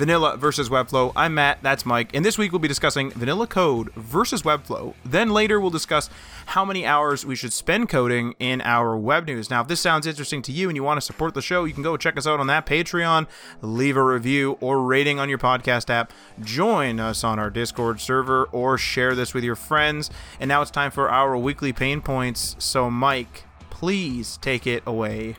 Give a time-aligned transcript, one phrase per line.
[0.00, 1.12] Vanilla versus Webflow.
[1.14, 4.94] I'm Matt, that's Mike, and this week we'll be discussing Vanilla Code versus Webflow.
[5.04, 6.08] Then later we'll discuss
[6.46, 9.50] how many hours we should spend coding in our web news.
[9.50, 11.74] Now, if this sounds interesting to you and you want to support the show, you
[11.74, 13.26] can go check us out on that Patreon,
[13.60, 18.44] leave a review or rating on your podcast app, join us on our Discord server,
[18.52, 20.08] or share this with your friends.
[20.40, 22.56] And now it's time for our weekly pain points.
[22.58, 25.36] So, Mike, please take it away.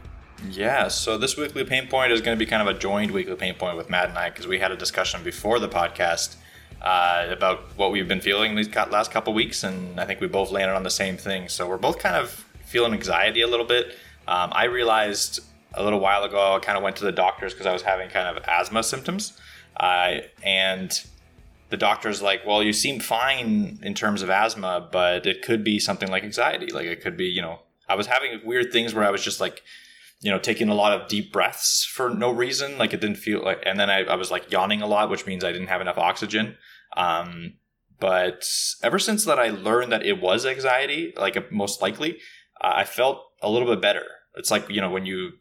[0.50, 3.36] Yeah, so this weekly pain point is going to be kind of a joined weekly
[3.36, 6.36] pain point with Matt and I because we had a discussion before the podcast
[6.82, 10.52] uh, about what we've been feeling these last couple weeks, and I think we both
[10.52, 11.48] landed on the same thing.
[11.48, 13.96] So we're both kind of feeling anxiety a little bit.
[14.28, 15.42] Um, I realized
[15.74, 18.10] a little while ago I kind of went to the doctors because I was having
[18.10, 19.40] kind of asthma symptoms,
[19.80, 21.04] uh, and
[21.70, 25.80] the doctor's like, "Well, you seem fine in terms of asthma, but it could be
[25.80, 26.72] something like anxiety.
[26.72, 29.42] Like it could be, you know." I was having weird things where I was just
[29.42, 29.64] like
[30.22, 32.78] you know, taking a lot of deep breaths for no reason.
[32.78, 35.26] Like it didn't feel like, and then I, I was like yawning a lot, which
[35.26, 36.58] means I didn't have enough oxygen.
[36.96, 37.54] Um,
[38.00, 38.46] but
[38.84, 42.20] ever since that, I learned that it was anxiety, like most likely,
[42.62, 44.06] uh, I felt a little bit better.
[44.36, 45.34] It's like, you know, when you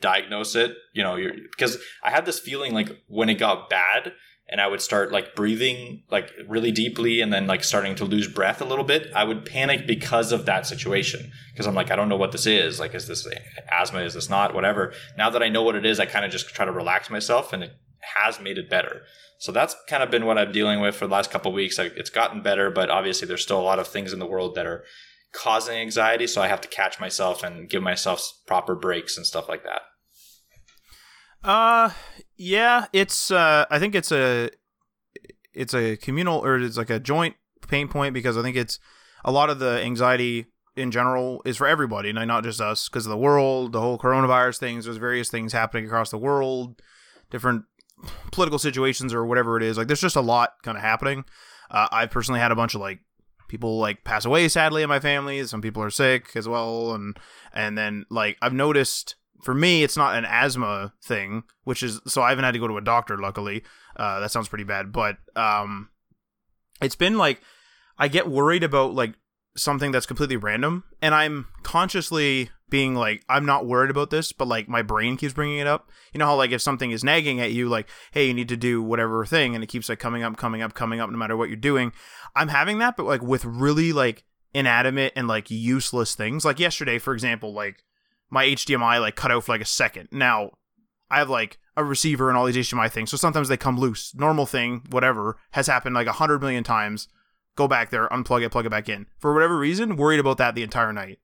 [0.00, 4.12] diagnose it, you know, you're, because I had this feeling like when it got bad,
[4.54, 8.28] and I would start like breathing like really deeply and then like starting to lose
[8.28, 11.32] breath a little bit, I would panic because of that situation.
[11.52, 12.78] Because I'm like, I don't know what this is.
[12.78, 13.26] Like, is this
[13.68, 14.02] asthma?
[14.02, 14.54] Is this not?
[14.54, 14.92] Whatever.
[15.18, 17.52] Now that I know what it is, I kind of just try to relax myself
[17.52, 17.72] and it
[18.14, 19.02] has made it better.
[19.40, 21.80] So that's kind of been what I'm dealing with for the last couple weeks.
[21.80, 24.66] It's gotten better, but obviously there's still a lot of things in the world that
[24.66, 24.84] are
[25.32, 26.28] causing anxiety.
[26.28, 29.80] So I have to catch myself and give myself proper breaks and stuff like that.
[31.44, 31.90] Uh,
[32.36, 33.30] yeah, it's.
[33.30, 34.50] Uh, I think it's a,
[35.52, 37.36] it's a communal or it's like a joint
[37.68, 38.78] pain point because I think it's
[39.24, 40.46] a lot of the anxiety
[40.76, 43.98] in general is for everybody, and not just us, because of the world, the whole
[43.98, 44.84] coronavirus things.
[44.86, 46.80] There's various things happening across the world,
[47.30, 47.64] different
[48.32, 49.76] political situations or whatever it is.
[49.78, 51.24] Like, there's just a lot kind of happening.
[51.70, 53.00] Uh, I've personally had a bunch of like
[53.48, 55.44] people like pass away sadly in my family.
[55.44, 57.16] Some people are sick as well, and
[57.52, 62.22] and then like I've noticed for me, it's not an asthma thing, which is so
[62.22, 63.18] I haven't had to go to a doctor.
[63.18, 63.62] Luckily,
[63.96, 65.90] uh, that sounds pretty bad, but um,
[66.80, 67.40] it's been like
[67.98, 69.14] I get worried about like
[69.56, 74.48] something that's completely random, and I'm consciously being like I'm not worried about this, but
[74.48, 75.90] like my brain keeps bringing it up.
[76.12, 78.56] You know how like if something is nagging at you, like hey, you need to
[78.56, 81.36] do whatever thing, and it keeps like coming up, coming up, coming up, no matter
[81.36, 81.92] what you're doing.
[82.34, 84.24] I'm having that, but like with really like
[84.54, 86.44] inanimate and like useless things.
[86.46, 87.82] Like yesterday, for example, like
[88.34, 90.08] my HDMI like cut out for like a second.
[90.10, 90.50] Now
[91.08, 94.12] I have like a receiver and all these HDMI things, so sometimes they come loose.
[94.14, 97.08] Normal thing, whatever, has happened like a hundred million times.
[97.56, 99.06] Go back there, unplug it, plug it back in.
[99.18, 101.20] For whatever reason, worried about that the entire night.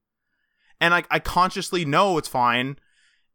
[0.81, 2.76] And like I consciously know it's fine,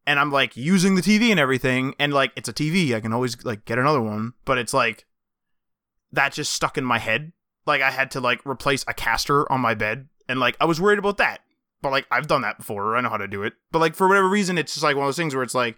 [0.07, 3.13] and I'm like using the TV and everything, and like it's a TV, I can
[3.13, 5.05] always like get another one, but it's like
[6.13, 7.33] that just stuck in my head.
[7.67, 10.79] Like I had to like replace a caster on my bed, and like I was
[10.79, 11.41] worried about that
[11.85, 12.96] but like I've done that before.
[12.96, 13.53] I know how to do it.
[13.72, 15.78] But like for whatever reason, it's just like one of those things where it's like,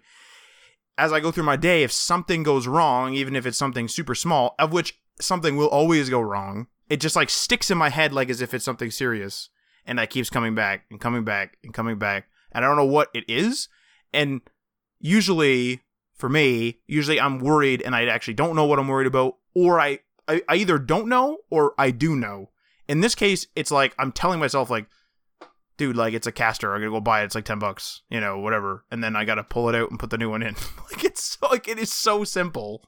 [0.96, 4.14] as I go through my day, if something goes wrong, even if it's something super
[4.14, 8.14] small, of which something will always go wrong, it just like sticks in my head
[8.14, 9.50] like as if it's something serious,
[9.84, 12.86] and that keeps coming back and coming back and coming back, and I don't know
[12.86, 13.68] what it is.
[14.10, 14.40] And
[15.00, 15.82] usually
[16.14, 19.78] for me, usually I'm worried and I actually don't know what I'm worried about, or
[19.78, 22.48] I I, I either don't know or I do know.
[22.88, 24.86] In this case, it's like I'm telling myself like
[25.78, 26.74] dude, like it's a caster.
[26.74, 27.26] I'm gonna go buy it.
[27.26, 28.84] It's like ten bucks, you know, whatever.
[28.90, 30.54] And then I gotta pull it out and put the new one in.
[30.92, 32.84] like it's so, like it is so simple.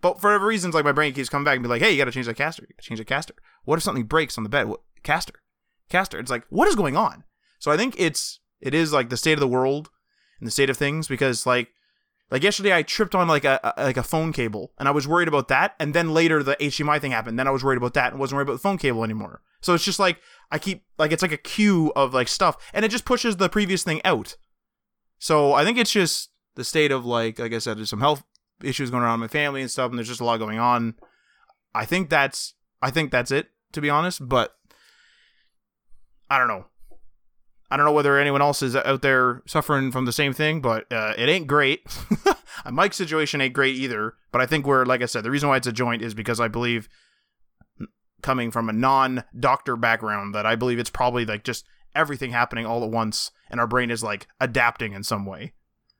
[0.00, 2.12] But for reasons, like my brain keeps coming back and be like, hey, you gotta
[2.12, 2.62] change that caster.
[2.62, 3.34] You gotta change the caster.
[3.64, 4.68] What if something breaks on the bed?
[4.68, 5.34] What caster?
[5.90, 6.18] Caster.
[6.18, 7.24] It's like, what is going on?
[7.58, 9.90] So I think it's it is like the state of the world
[10.38, 11.68] and the state of things because like
[12.30, 15.08] like yesterday, I tripped on like a, a, like a phone cable, and I was
[15.08, 15.74] worried about that.
[15.80, 17.38] And then later, the HDMI thing happened.
[17.38, 19.42] Then I was worried about that, and wasn't worried about the phone cable anymore.
[19.60, 22.84] So it's just like I keep like it's like a queue of like stuff, and
[22.84, 24.36] it just pushes the previous thing out.
[25.18, 28.24] So I think it's just the state of like like I said, there's some health
[28.62, 30.94] issues going on in my family and stuff, and there's just a lot going on.
[31.74, 34.56] I think that's I think that's it to be honest, but
[36.28, 36.66] I don't know.
[37.70, 40.92] I don't know whether anyone else is out there suffering from the same thing, but
[40.92, 41.82] uh, it ain't great.
[42.70, 45.56] Mike's situation ain't great either, but I think we're like I said, the reason why
[45.56, 46.88] it's a joint is because I believe
[48.22, 52.84] coming from a non-doctor background that I believe it's probably like just everything happening all
[52.84, 55.52] at once and our brain is like adapting in some way.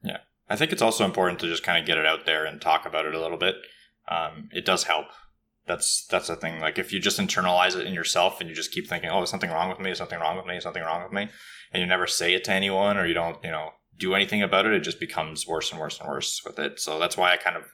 [0.02, 0.18] Yeah.
[0.48, 2.86] I think it's also important to just kind of get it out there and talk
[2.86, 3.56] about it a little bit.
[4.08, 5.06] Um, it does help.
[5.66, 6.60] That's that's the thing.
[6.60, 9.30] Like if you just internalize it in yourself and you just keep thinking, "Oh, is
[9.30, 9.90] something wrong with me?
[9.90, 10.56] Is something wrong with me?
[10.56, 11.28] Is something wrong with me?"
[11.72, 14.66] and you never say it to anyone or you don't, you know, do anything about
[14.66, 16.80] it, it just becomes worse and worse and worse with it.
[16.80, 17.64] So that's why I kind of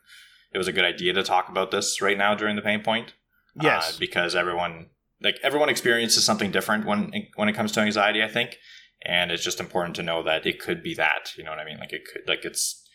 [0.52, 3.14] it was a good idea to talk about this right now during the pain point.
[3.60, 4.90] Yes, uh, because everyone
[5.22, 8.22] like everyone experiences something different when when it comes to anxiety.
[8.22, 8.58] I think,
[9.04, 11.32] and it's just important to know that it could be that.
[11.36, 11.78] You know what I mean?
[11.78, 12.86] Like it could like it's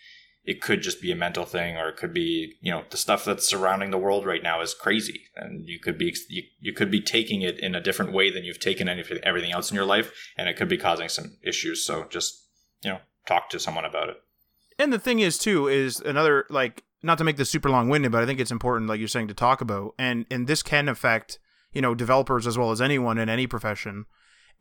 [0.43, 3.23] it could just be a mental thing or it could be you know the stuff
[3.23, 6.89] that's surrounding the world right now is crazy and you could be you, you could
[6.89, 9.85] be taking it in a different way than you've taken anything everything else in your
[9.85, 12.47] life and it could be causing some issues so just
[12.83, 14.17] you know talk to someone about it
[14.79, 18.11] and the thing is too is another like not to make this super long winded
[18.11, 19.93] but i think it's important like you're saying to talk about.
[19.97, 21.39] And and this can affect
[21.73, 24.05] you know developers as well as anyone in any profession.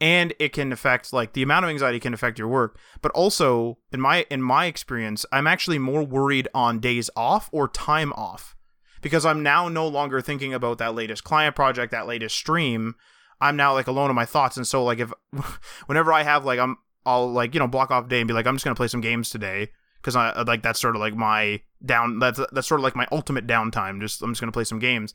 [0.02, 2.78] And it can affect like the amount of anxiety can affect your work.
[3.02, 7.68] But also in my in my experience i'm actually more worried on days off or
[7.68, 8.56] time off.
[9.02, 12.94] Because i'm now no longer thinking about that latest client project that latest stream.
[13.42, 14.58] I'm now like alone in my thoughts.
[14.58, 15.12] And so like if
[15.86, 18.46] whenever i have like i'm i'll like you know block off day and be like
[18.46, 19.70] i'm just gonna play some games today
[20.00, 22.96] because i uh, like that's sort of like my down that's that's sort of like
[22.96, 25.14] my ultimate downtime just i'm just gonna play some games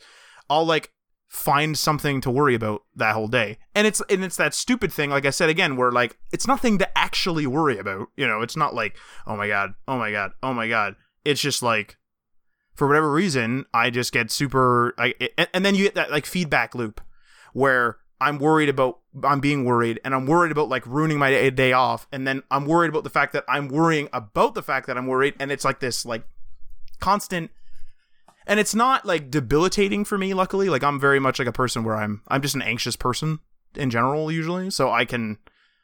[0.50, 0.92] i'll like
[1.28, 3.58] find something to worry about that whole day.
[3.74, 6.78] And it's and it's that stupid thing like I said again where like it's nothing
[6.80, 8.08] to actually worry about.
[8.16, 11.42] You know, it's not like, "Oh my god, oh my god, oh my god." It's
[11.42, 11.98] just like
[12.76, 15.14] for whatever reason, I just get super I
[15.54, 17.02] and then you get that like feedback loop
[17.54, 21.74] where I'm worried about I'm being worried and I'm worried about like ruining my day
[21.74, 24.98] off and then I'm worried about the fact that I'm worrying about the fact that
[24.98, 26.24] I'm worried and it's like this like
[27.00, 27.52] constant
[28.48, 30.70] and it's not like debilitating for me luckily.
[30.70, 33.40] Like i'm very much like a person where i'm i'm just an anxious person
[33.76, 35.38] in general usually so i can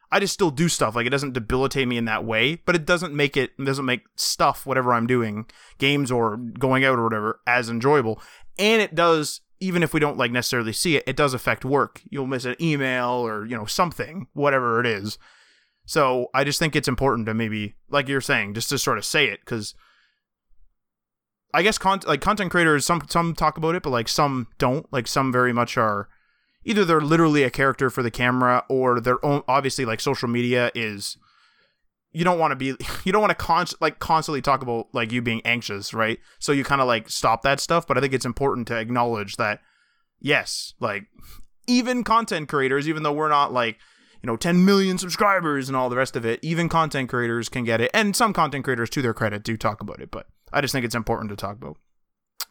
[0.10, 0.96] i just still do stuff.
[0.96, 3.86] Like it doesn't debilitate me in that way but it doesn't make it, it doesn't
[3.86, 5.48] make stuff whatever i'm doing
[5.80, 8.22] games or going out or whatever as enjoyable.
[8.58, 12.02] And it does even if we don't like necessarily see it it does affect work
[12.10, 15.18] you'll miss an email or you know something whatever it is
[15.86, 19.06] so i just think it's important to maybe like you're saying just to sort of
[19.06, 19.74] say it because
[21.54, 24.92] I guess con- like content creators some some talk about it, but like some don't.
[24.92, 26.08] Like some very much are
[26.64, 30.72] either they're literally a character for the camera or their own obviously like social media
[30.76, 31.18] is
[32.12, 35.12] you don't want to be you don't want to con- like constantly talk about like
[35.12, 36.20] you being anxious, right?
[36.40, 39.38] So you kind of like stop that stuff, but I think it's important to acknowledge
[39.38, 39.60] that
[40.20, 41.06] yes, like
[41.68, 43.78] even content creators even though we're not like
[44.22, 47.64] you know 10 million subscribers and all the rest of it even content creators can
[47.64, 50.62] get it and some content creators to their credit do talk about it but I
[50.62, 51.78] just think it's important to talk about.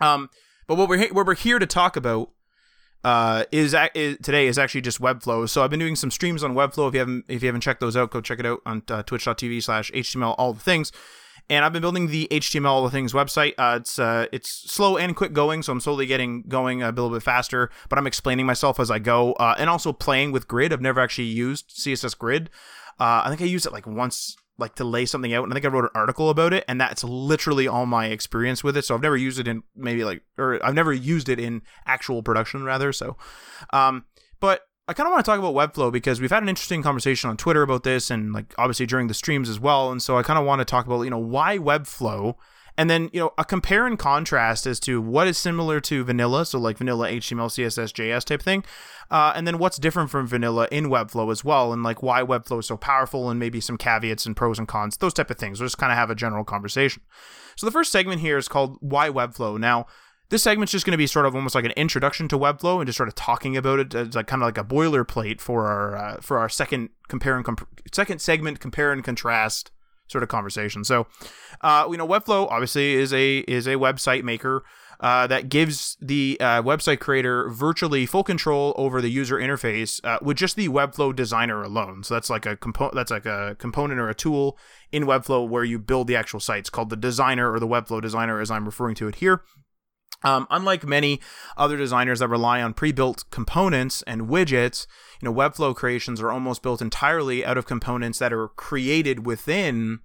[0.00, 0.30] Um,
[0.66, 2.30] but what we're what we're here to talk about
[3.04, 5.48] uh, is, is, today is actually just Webflow.
[5.48, 6.88] So I've been doing some streams on Webflow.
[6.88, 9.02] If you haven't if you haven't checked those out, go check it out on uh,
[9.02, 10.92] twitch.tv slash html all the things.
[11.48, 13.54] And I've been building the HTML all the things website.
[13.58, 17.10] Uh, it's uh, it's slow and quick going, so I'm slowly getting going a little
[17.10, 17.70] bit faster.
[17.88, 20.72] But I'm explaining myself as I go, uh, and also playing with Grid.
[20.72, 22.50] I've never actually used CSS Grid.
[23.00, 25.54] Uh, I think I used it like once like to lay something out and I
[25.54, 28.84] think I wrote an article about it and that's literally all my experience with it
[28.84, 32.22] so I've never used it in maybe like or I've never used it in actual
[32.22, 33.16] production rather so
[33.72, 34.04] um
[34.38, 37.30] but I kind of want to talk about Webflow because we've had an interesting conversation
[37.30, 40.22] on Twitter about this and like obviously during the streams as well and so I
[40.22, 42.34] kind of want to talk about you know why Webflow
[42.80, 46.46] and then you know a compare and contrast as to what is similar to vanilla
[46.46, 48.64] so like vanilla html css js type thing
[49.10, 52.60] uh, and then what's different from vanilla in webflow as well and like why webflow
[52.60, 55.60] is so powerful and maybe some caveats and pros and cons those type of things.
[55.60, 57.02] We'll just kind of have a general conversation.
[57.56, 59.58] So the first segment here is called why webflow?
[59.58, 59.86] Now
[60.28, 62.86] this segment's just going to be sort of almost like an introduction to Webflow and
[62.86, 65.96] just sort of talking about it as like kind of like a boilerplate for our
[65.96, 69.72] uh, for our second compare and comp- second segment compare and contrast
[70.10, 70.84] sort of conversation.
[70.84, 71.06] So,
[71.60, 74.64] uh, you know, Webflow obviously is a is a website maker
[75.00, 80.18] uh, that gives the uh, website creator virtually full control over the user interface uh,
[80.20, 82.02] with just the Webflow designer alone.
[82.04, 84.58] So that's like a component that's like a component or a tool
[84.92, 88.40] in Webflow where you build the actual sites called the designer or the Webflow designer
[88.40, 89.42] as I'm referring to it here.
[90.22, 91.18] Um, unlike many
[91.56, 94.86] other designers that rely on pre-built components and widgets,
[95.20, 100.00] you know, Webflow creations are almost built entirely out of components that are created within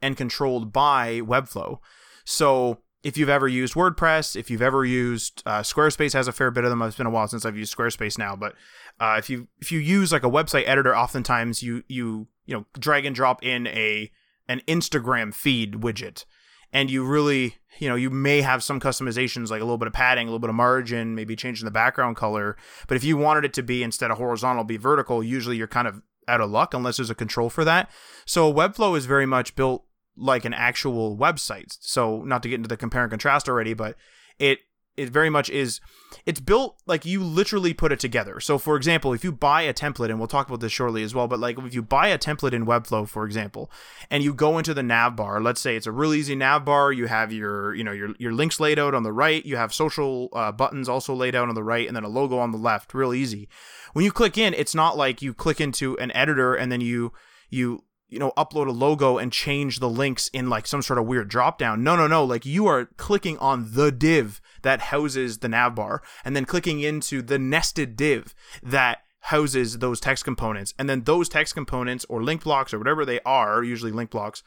[0.00, 1.78] and controlled by Webflow.
[2.24, 6.50] So if you've ever used WordPress, if you've ever used uh, Squarespace, has a fair
[6.50, 6.80] bit of them.
[6.82, 8.54] It's been a while since I've used Squarespace now, but
[8.98, 12.64] uh, if you if you use like a website editor, oftentimes you you you know
[12.78, 14.10] drag and drop in a
[14.48, 16.24] an Instagram feed widget,
[16.74, 19.94] and you really you know you may have some customizations like a little bit of
[19.94, 22.56] padding, a little bit of margin, maybe changing the background color.
[22.86, 25.88] But if you wanted it to be instead of horizontal, be vertical, usually you're kind
[25.88, 27.90] of out of luck unless there's a control for that.
[28.26, 29.84] So Webflow is very much built
[30.16, 31.76] like an actual website.
[31.80, 33.96] So not to get into the compare and contrast already, but
[34.38, 34.60] it
[34.96, 35.80] it very much is
[36.26, 38.40] it's built like you literally put it together.
[38.40, 41.14] So for example, if you buy a template and we'll talk about this shortly as
[41.14, 43.70] well, but like if you buy a template in Webflow for example,
[44.10, 46.92] and you go into the nav bar, let's say it's a really easy nav bar,
[46.92, 49.74] you have your, you know, your your links laid out on the right, you have
[49.74, 52.58] social uh, buttons also laid out on the right and then a logo on the
[52.58, 53.48] left, real easy.
[53.92, 57.12] When you click in, it's not like you click into an editor and then you
[57.50, 57.84] you
[58.14, 61.28] you know, upload a logo and change the links in like some sort of weird
[61.28, 61.82] drop down.
[61.82, 62.24] No, no, no.
[62.24, 67.22] Like you are clicking on the div that houses the navbar and then clicking into
[67.22, 70.74] the nested div that houses those text components.
[70.78, 74.42] And then those text components or link blocks or whatever they are, usually link blocks,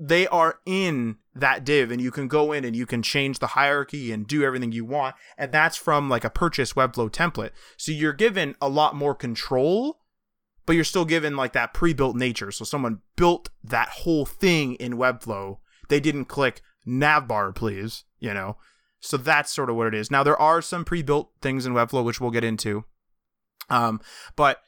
[0.00, 3.48] they are in that div and you can go in and you can change the
[3.48, 5.16] hierarchy and do everything you want.
[5.36, 7.50] And that's from like a purchase Webflow template.
[7.76, 9.98] So you're given a lot more control
[10.68, 12.50] but you're still given like that pre-built nature.
[12.52, 15.60] So someone built that whole thing in Webflow.
[15.88, 18.58] They didn't click navbar, please, you know.
[19.00, 20.10] So that's sort of what it is.
[20.10, 22.84] Now there are some pre-built things in Webflow which we'll get into.
[23.70, 24.00] Um,
[24.36, 24.60] but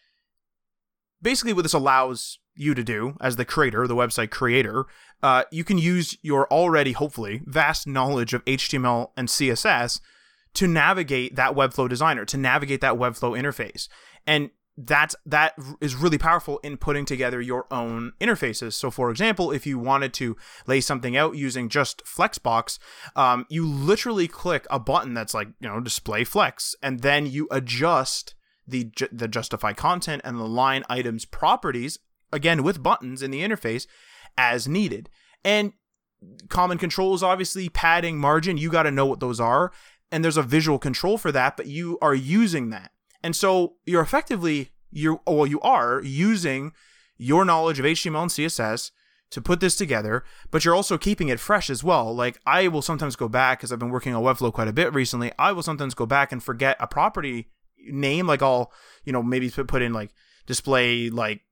[1.23, 4.87] basically what this allows you to do as the creator, the website creator,
[5.23, 10.01] uh, you can use your already hopefully vast knowledge of HTML and CSS
[10.55, 13.89] to navigate that Webflow designer, to navigate that Webflow interface.
[14.27, 14.51] And
[14.87, 18.73] that's that is really powerful in putting together your own interfaces.
[18.73, 22.79] So, for example, if you wanted to lay something out using just Flexbox,
[23.15, 27.47] um, you literally click a button that's like you know display flex, and then you
[27.51, 28.35] adjust
[28.67, 31.99] the the justify content and the align items properties
[32.33, 33.87] again with buttons in the interface
[34.39, 35.11] as needed.
[35.45, 35.73] And
[36.49, 39.73] common controls, obviously padding, margin, you got to know what those are,
[40.11, 42.93] and there's a visual control for that, but you are using that.
[43.23, 46.73] And so you're effectively you well you are using
[47.17, 48.91] your knowledge of HTML and CSS
[49.31, 52.15] to put this together, but you're also keeping it fresh as well.
[52.15, 54.93] Like I will sometimes go back because I've been working on Webflow quite a bit
[54.93, 55.33] recently.
[55.39, 58.73] I will sometimes go back and forget a property name, like I'll
[59.05, 60.11] you know maybe put in like
[60.47, 61.43] display like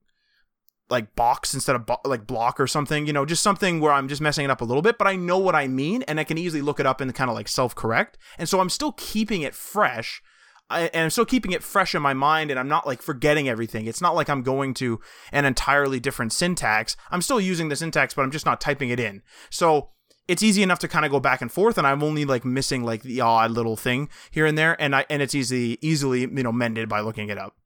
[0.90, 4.08] like box instead of bo- like block or something, you know, just something where I'm
[4.08, 6.24] just messing it up a little bit, but I know what I mean and I
[6.24, 8.16] can easily look it up and kind of like self correct.
[8.38, 10.22] And so I'm still keeping it fresh
[10.70, 13.48] I, and I'm still keeping it fresh in my mind and I'm not like forgetting
[13.48, 13.86] everything.
[13.86, 15.00] It's not like I'm going to
[15.32, 16.96] an entirely different syntax.
[17.10, 19.22] I'm still using the syntax, but I'm just not typing it in.
[19.50, 19.90] So
[20.26, 22.84] it's easy enough to kind of go back and forth and I'm only like missing
[22.84, 26.42] like the odd little thing here and there and I and it's easy easily, you
[26.42, 27.56] know, mended by looking it up.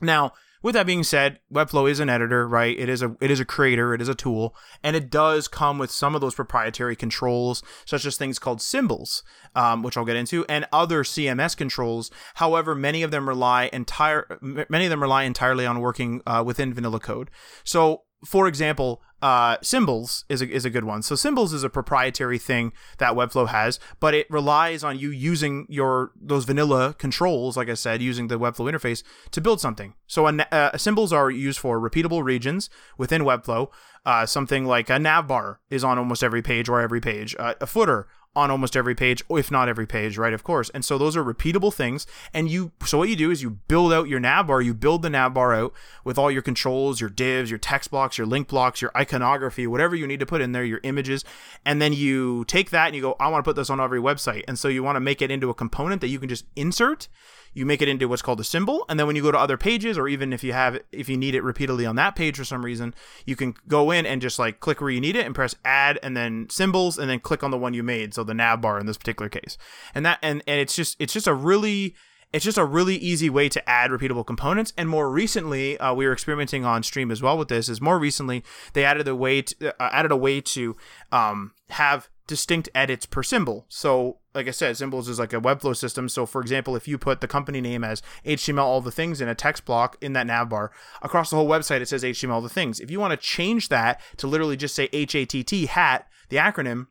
[0.00, 2.78] Now, with that being said, Webflow is an editor, right?
[2.78, 5.78] It is a it is a creator, it is a tool, and it does come
[5.78, 9.22] with some of those proprietary controls, such as things called symbols,
[9.54, 12.10] um, which I'll get into, and other CMS controls.
[12.34, 16.74] However, many of them rely entire many of them rely entirely on working uh, within
[16.74, 17.30] vanilla code.
[17.64, 21.02] So for example, uh, symbols is a, is a good one.
[21.02, 25.66] So symbols is a proprietary thing that Webflow has, but it relies on you using
[25.68, 29.94] your those vanilla controls, like I said, using the Webflow interface to build something.
[30.06, 33.68] So a, uh, symbols are used for repeatable regions within Webflow.
[34.06, 37.36] Uh, something like a nav bar is on almost every page or every page.
[37.38, 40.32] Uh, a footer on almost every page, if not every page, right?
[40.32, 40.70] Of course.
[40.70, 42.06] And so those are repeatable things.
[42.32, 45.02] And you, so what you do is you build out your nav bar, you build
[45.02, 45.72] the nav bar out
[46.04, 49.96] with all your controls, your divs, your text blocks, your link blocks, your iconography, whatever
[49.96, 51.24] you need to put in there, your images.
[51.64, 54.00] And then you take that and you go, I want to put this on every
[54.00, 54.44] website.
[54.46, 57.08] And so you want to make it into a component that you can just insert
[57.52, 59.56] you make it into what's called a symbol and then when you go to other
[59.56, 62.44] pages or even if you have if you need it repeatedly on that page for
[62.44, 62.94] some reason
[63.26, 65.98] you can go in and just like click where you need it and press add
[66.02, 68.78] and then symbols and then click on the one you made so the nav bar
[68.78, 69.56] in this particular case
[69.94, 71.94] and that and, and it's just it's just a really
[72.32, 74.72] it's just a really easy way to add repeatable components.
[74.76, 77.68] And more recently, uh, we were experimenting on stream as well with this.
[77.68, 80.76] Is more recently they added a way to, uh, added a way to
[81.10, 83.66] um, have distinct edits per symbol.
[83.68, 86.08] So, like I said, symbols is like a Webflow system.
[86.08, 89.28] So, for example, if you put the company name as HTML all the things in
[89.28, 90.68] a text block in that navbar,
[91.02, 92.78] across the whole website it says HTML all the things.
[92.78, 96.86] If you want to change that to literally just say HATT hat, the acronym,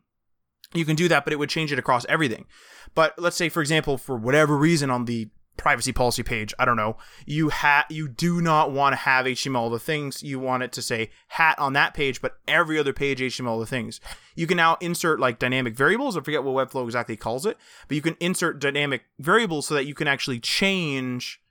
[0.73, 2.45] you can do that, but it would change it across everything.
[2.93, 6.53] But let's say, for example, for whatever reason on the privacy policy page.
[6.57, 6.97] I don't know.
[7.25, 10.23] You ha- you do not want to have HTML the things.
[10.23, 13.65] You want it to say hat on that page, but every other page HTML the
[13.67, 13.99] things.
[14.35, 16.17] You can now insert like dynamic variables.
[16.17, 19.85] I forget what Webflow exactly calls it, but you can insert dynamic variables so that
[19.85, 21.41] you can actually change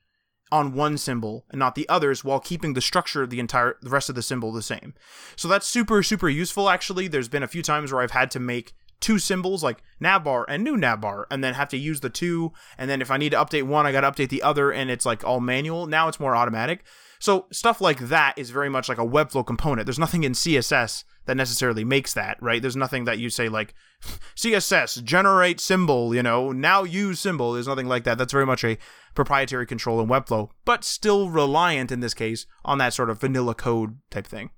[0.50, 3.90] on one symbol and not the others while keeping the structure of the entire the
[3.90, 4.94] rest of the symbol the same.
[5.36, 7.08] So that's super super useful actually.
[7.08, 10.64] There's been a few times where I've had to make two symbols like navbar and
[10.64, 13.36] new navbar and then have to use the two and then if i need to
[13.36, 15.86] update one i got to update the other and it's like all manual.
[15.86, 16.84] Now it's more automatic.
[17.20, 19.86] So stuff like that is very much like a webflow component.
[19.86, 22.62] There's nothing in css that necessarily makes that right?
[22.62, 23.74] There's nothing that you say like
[24.36, 26.52] css generate symbol you know?
[26.52, 27.52] Now use symbol.
[27.52, 28.18] There's nothing like that.
[28.18, 28.78] That's very much a
[29.14, 33.54] proprietary control in webflow but still reliant in this case on that sort of vanilla
[33.54, 34.50] code type thing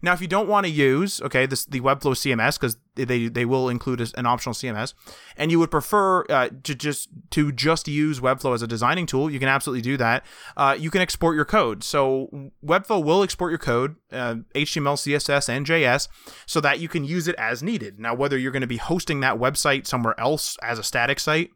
[0.00, 3.44] now, if you don't want to use okay this the Webflow CMS because they they
[3.44, 4.94] will include an optional CMS,
[5.36, 9.28] and you would prefer uh, to just to just use Webflow as a designing tool,
[9.28, 10.24] you can absolutely do that.
[10.56, 11.82] Uh, you can export your code.
[11.82, 16.08] So Webflow will export your code, uh, HTML, CSS, and JS,
[16.46, 17.98] so that you can use it as needed.
[17.98, 21.50] Now, whether you're going to be hosting that website somewhere else as a static site,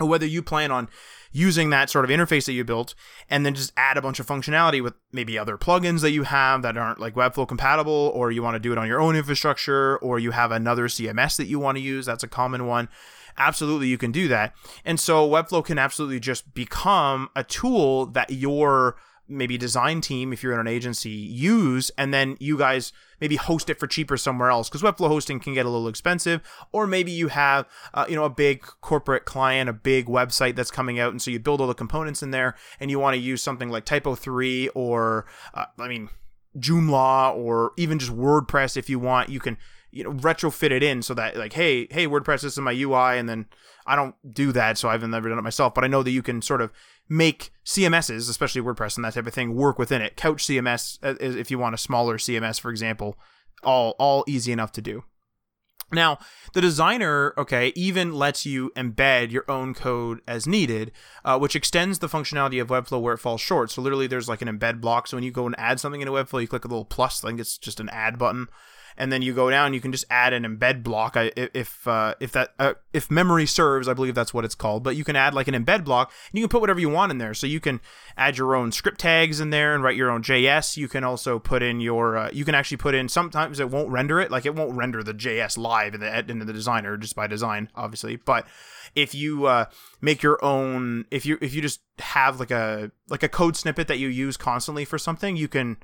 [0.00, 0.88] or whether you plan on
[1.32, 2.94] using that sort of interface that you built
[3.28, 6.62] and then just add a bunch of functionality with maybe other plugins that you have
[6.62, 9.96] that aren't like Webflow compatible, or you want to do it on your own infrastructure,
[9.98, 12.06] or you have another CMS that you want to use.
[12.06, 12.88] That's a common one.
[13.38, 14.54] Absolutely, you can do that.
[14.84, 18.96] And so Webflow can absolutely just become a tool that your
[19.30, 23.70] maybe design team, if you're in an agency, use, and then you guys maybe host
[23.70, 26.40] it for cheaper somewhere else because Webflow hosting can get a little expensive.
[26.72, 30.70] Or maybe you have, uh, you know, a big corporate client, a big website that's
[30.70, 33.20] coming out, and so you build all the components in there, and you want to
[33.20, 36.08] use something like TYPO3 or, uh, I mean,
[36.58, 39.28] Joomla or even just WordPress if you want.
[39.28, 39.56] You can
[39.92, 43.18] you know retrofit it in so that like hey hey WordPress this is my UI
[43.18, 43.46] and then
[43.86, 46.22] I don't do that so I've never done it myself but I know that you
[46.22, 46.72] can sort of
[47.08, 51.14] make CMSs especially WordPress and that type of thing work within it couch CMS uh,
[51.20, 53.18] if you want a smaller CMS for example
[53.62, 55.04] all all easy enough to do
[55.92, 56.18] now,
[56.52, 60.92] the designer, okay, even lets you embed your own code as needed,
[61.24, 63.70] uh, which extends the functionality of Webflow where it falls short.
[63.70, 65.08] So literally, there's like an embed block.
[65.08, 67.24] So when you go and add something into Webflow, you click a little plus.
[67.24, 68.46] I think it's just an add button
[68.96, 71.16] and then you go down you can just add an embed block.
[71.16, 74.96] If uh, if that uh, if memory serves i believe that's what it's called but
[74.96, 77.18] you can add like an embed block and you can put whatever you want in
[77.18, 77.34] there.
[77.34, 77.80] So you can
[78.16, 81.38] add your own script tags in there and write your own js you can also
[81.38, 84.46] put in your uh, you can actually put in sometimes it won't render it like
[84.46, 88.16] it won't render the js live in the in the designer just by design obviously
[88.16, 88.46] but
[88.94, 89.66] if you uh,
[90.00, 93.88] make your own if you if you just have like a like a code snippet
[93.88, 95.76] that you use constantly for something you can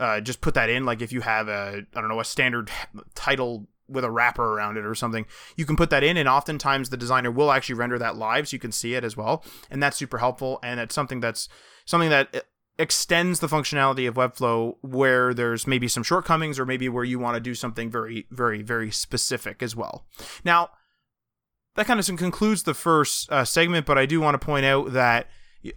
[0.00, 0.84] uh, just put that in.
[0.84, 2.70] Like if you have a, I don't know, a standard
[3.14, 6.88] title with a wrapper around it or something, you can put that in, and oftentimes
[6.88, 9.82] the designer will actually render that live, so you can see it as well, and
[9.82, 10.58] that's super helpful.
[10.62, 11.48] And it's something that's
[11.84, 12.40] something that uh,
[12.78, 17.34] extends the functionality of Webflow where there's maybe some shortcomings, or maybe where you want
[17.34, 20.06] to do something very, very, very specific as well.
[20.44, 20.70] Now.
[21.76, 24.92] That kind of concludes the first uh, segment, but I do want to point out
[24.92, 25.28] that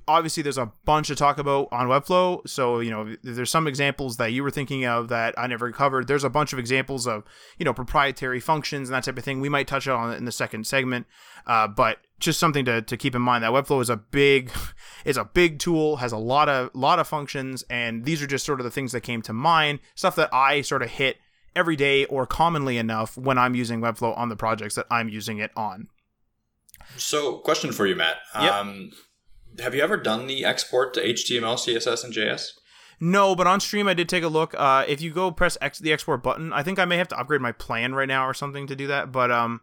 [0.07, 2.47] obviously there's a bunch to talk about on webflow.
[2.47, 6.07] So you know there's some examples that you were thinking of that i never covered.
[6.07, 7.23] There's a bunch of examples of
[7.57, 9.41] you know proprietary functions and that type of thing.
[9.41, 11.05] We might touch on in the second segment.
[11.45, 14.51] Uh, but just something to, to keep in mind that webflow is a big
[15.05, 17.63] is a big tool has a lot of lot of functions.
[17.69, 20.61] And these are just sort of the things that came to mind stuff that i
[20.61, 21.17] sort of hit
[21.55, 25.39] every day or commonly enough when i'm using webflow on the projects that i'm using
[25.39, 25.87] it on.
[26.97, 28.17] So question for you matt.
[28.35, 28.53] Yep.
[28.53, 28.91] um,
[29.59, 32.51] have you ever done the export to HTML, CSS, and JS?
[32.99, 34.53] No, but on stream I did take a look.
[34.57, 37.19] Uh, if you go press X, the export button, I think I may have to
[37.19, 39.11] upgrade my plan right now or something to do that.
[39.11, 39.61] But um,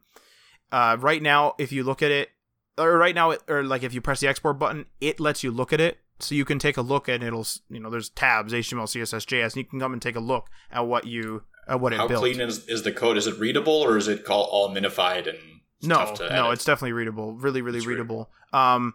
[0.70, 2.31] uh, right now, if you look at it,
[2.76, 5.50] or right now, it, or like if you press the export button, it lets you
[5.50, 8.53] look at it, so you can take a look and it'll, you know, there's tabs
[8.53, 11.81] HTML, CSS, JS, and you can come and take a look at what you, at
[11.81, 12.24] what How it built.
[12.24, 13.16] How clean is, is the code?
[13.16, 15.38] Is it readable or is it all, minified and
[15.83, 17.33] no, no, it's definitely readable.
[17.33, 18.31] Really, really it's readable.
[18.53, 18.59] readable.
[18.59, 18.94] Um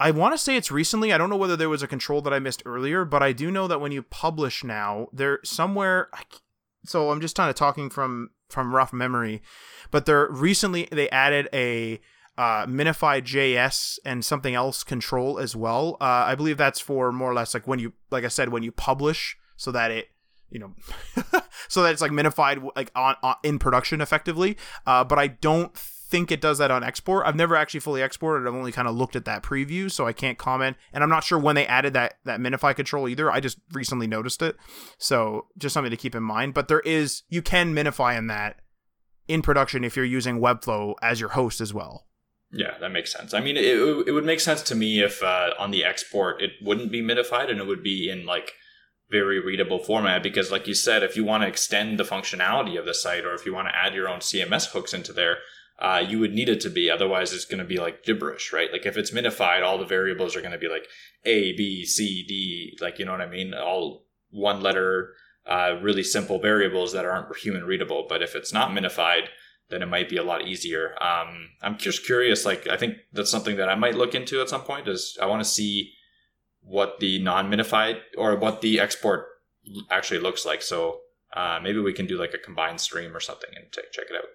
[0.00, 1.12] I want to say it's recently.
[1.12, 3.50] I don't know whether there was a control that I missed earlier, but I do
[3.50, 6.08] know that when you publish now, there somewhere.
[6.84, 9.42] So I'm just kind of talking from from rough memory,
[9.90, 12.00] but there recently they added a
[12.38, 15.96] uh, minified JS and something else control as well.
[16.00, 18.62] Uh, I believe that's for more or less like when you, like I said, when
[18.62, 20.08] you publish, so that it
[20.50, 20.74] you know
[21.68, 24.56] so that it's like minified like on, on in production effectively
[24.86, 25.76] uh, but i don't
[26.08, 27.26] think it does that on export.
[27.26, 28.48] I've never actually fully exported.
[28.48, 30.76] I've only kind of looked at that preview, so I can't comment.
[30.92, 33.30] And I'm not sure when they added that that minify control either.
[33.30, 34.56] I just recently noticed it,
[34.98, 36.54] so just something to keep in mind.
[36.54, 38.60] But there is you can minify in that
[39.26, 42.06] in production if you're using Webflow as your host as well.
[42.50, 43.34] Yeah, that makes sense.
[43.34, 43.64] I mean, it,
[44.06, 47.50] it would make sense to me if uh, on the export it wouldn't be minified
[47.50, 48.52] and it would be in like
[49.10, 52.86] very readable format because, like you said, if you want to extend the functionality of
[52.86, 55.38] the site or if you want to add your own CMS hooks into there,
[55.78, 56.90] uh, you would need it to be.
[56.90, 58.72] Otherwise, it's going to be like gibberish, right?
[58.72, 60.86] Like if it's minified, all the variables are going to be like
[61.24, 63.54] A, B, C, D, like you know what I mean?
[63.54, 65.14] All one letter,
[65.46, 68.06] uh, really simple variables that aren't human readable.
[68.08, 69.28] But if it's not minified,
[69.70, 70.94] then it might be a lot easier.
[71.02, 72.44] Um, I'm just curious.
[72.44, 74.88] Like I think that's something that I might look into at some point.
[74.88, 75.92] Is I want to see
[76.60, 79.26] what the non-minified or what the export
[79.90, 80.60] actually looks like.
[80.60, 81.00] So
[81.34, 84.16] uh, maybe we can do like a combined stream or something and t- check it
[84.16, 84.28] out.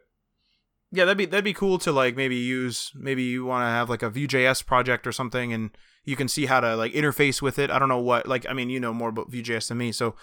[0.94, 2.92] Yeah, that'd be that'd be cool to like maybe use.
[2.94, 5.72] Maybe you want to have like a Vue.js project or something, and
[6.06, 7.72] you can see how to like interface with it.
[7.72, 8.46] I don't know what like.
[8.48, 10.16] I mean, you know more about Vue.js than me, so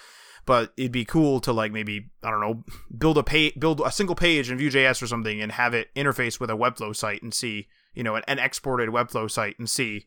[0.46, 2.64] but it'd be cool to like maybe I don't know
[2.96, 6.38] build a page build a single page in Vue.js or something and have it interface
[6.38, 10.06] with a Webflow site and see you know an, an exported Webflow site and see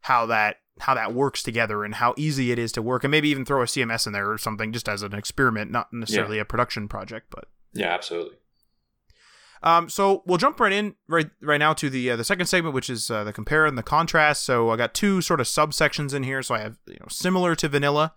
[0.00, 3.28] how that how that works together and how easy it is to work and maybe
[3.28, 6.42] even throw a CMS in there or something just as an experiment, not necessarily yeah.
[6.42, 8.36] a production project, but yeah, absolutely.
[9.62, 12.74] Um, so we'll jump right in right right now to the uh, the second segment,
[12.74, 14.44] which is uh, the compare and the contrast.
[14.44, 16.42] So I got two sort of subsections in here.
[16.42, 18.14] So I have you know similar to vanilla,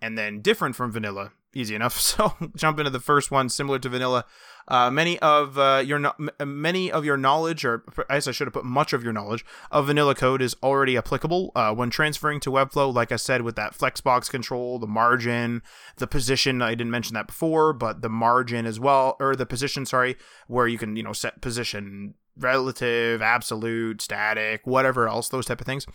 [0.00, 1.98] and then different from vanilla easy enough.
[2.08, 4.24] So jump into the first one, similar to vanilla.
[4.66, 8.46] Uh, many of uh, your no- many of your knowledge, or I guess I should
[8.46, 12.40] have put much of your knowledge of vanilla code is already applicable uh, when transferring
[12.40, 12.92] to Webflow.
[12.92, 15.62] Like I said, with that flexbox control, the margin,
[15.96, 16.62] the position.
[16.62, 19.86] I didn't mention that before, but the margin as well, or the position.
[19.86, 20.16] Sorry,
[20.46, 25.66] where you can you know set position relative, absolute, static, whatever else, those type of
[25.66, 25.86] things.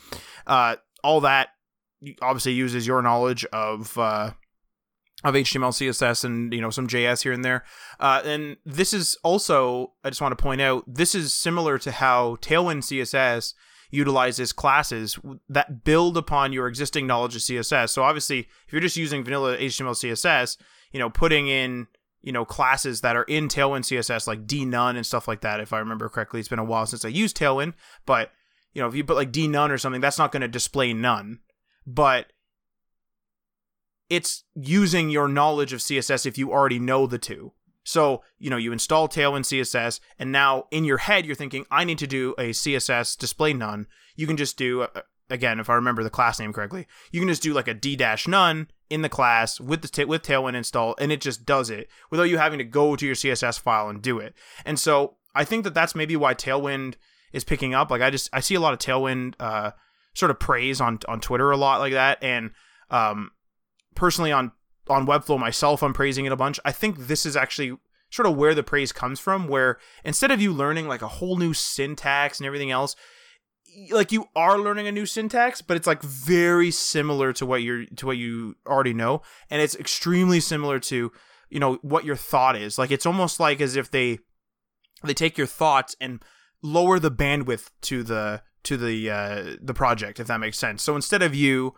[0.45, 1.49] Uh, all that
[2.21, 4.31] obviously uses your knowledge of uh,
[5.23, 7.63] of HTML, CSS, and you know some JS here and there.
[7.99, 11.91] Uh, and this is also, I just want to point out, this is similar to
[11.91, 13.53] how Tailwind CSS
[13.89, 17.89] utilizes classes that build upon your existing knowledge of CSS.
[17.89, 20.57] So obviously, if you're just using vanilla HTML, CSS,
[20.91, 21.87] you know, putting in
[22.21, 25.59] you know classes that are in Tailwind CSS like D none and stuff like that.
[25.59, 27.73] If I remember correctly, it's been a while since I used Tailwind,
[28.05, 28.31] but
[28.73, 30.93] you know if you put like D none or something, that's not going to display
[30.93, 31.39] none.
[31.85, 32.31] But
[34.15, 37.53] it's using your knowledge of CSS if you already know the two.
[37.83, 41.83] So, you know, you install Tailwind CSS, and now in your head, you're thinking, I
[41.83, 43.87] need to do a CSS display none.
[44.15, 47.27] You can just do, uh, again, if I remember the class name correctly, you can
[47.27, 50.95] just do like a D dash none in the class with the with Tailwind install,
[50.99, 54.01] and it just does it without you having to go to your CSS file and
[54.01, 54.33] do it.
[54.65, 56.95] And so I think that that's maybe why Tailwind
[57.33, 57.89] is picking up.
[57.89, 59.71] Like I just I see a lot of Tailwind uh,
[60.13, 62.51] sort of praise on on Twitter a lot like that, and
[62.91, 63.31] um,
[63.95, 64.51] personally on
[64.89, 66.59] on Webflow myself, I'm praising it a bunch.
[66.65, 67.77] I think this is actually
[68.09, 71.37] sort of where the praise comes from, where instead of you learning like a whole
[71.37, 72.95] new syntax and everything else,
[73.89, 77.85] like you are learning a new syntax, but it's like very similar to what you're
[77.85, 81.11] to what you already know, and it's extremely similar to
[81.49, 82.77] you know what your thought is.
[82.77, 84.19] Like it's almost like as if they
[85.03, 86.21] they take your thoughts and
[86.61, 90.81] lower the bandwidth to the to the uh, the project, if that makes sense.
[90.83, 91.73] So instead of you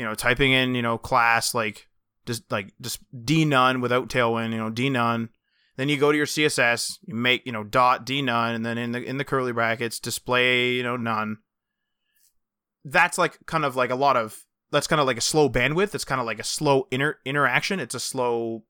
[0.00, 1.86] you know, typing in, you know, class like
[2.24, 5.28] just like just D none without tailwind, you know, D none.
[5.76, 8.78] Then you go to your CSS, you make, you know, dot D none, and then
[8.78, 11.36] in the in the curly brackets, display, you know, none.
[12.82, 15.94] That's like kind of like a lot of that's kind of like a slow bandwidth.
[15.94, 17.78] It's kind of like a slow inter- interaction.
[17.78, 18.64] It's a slow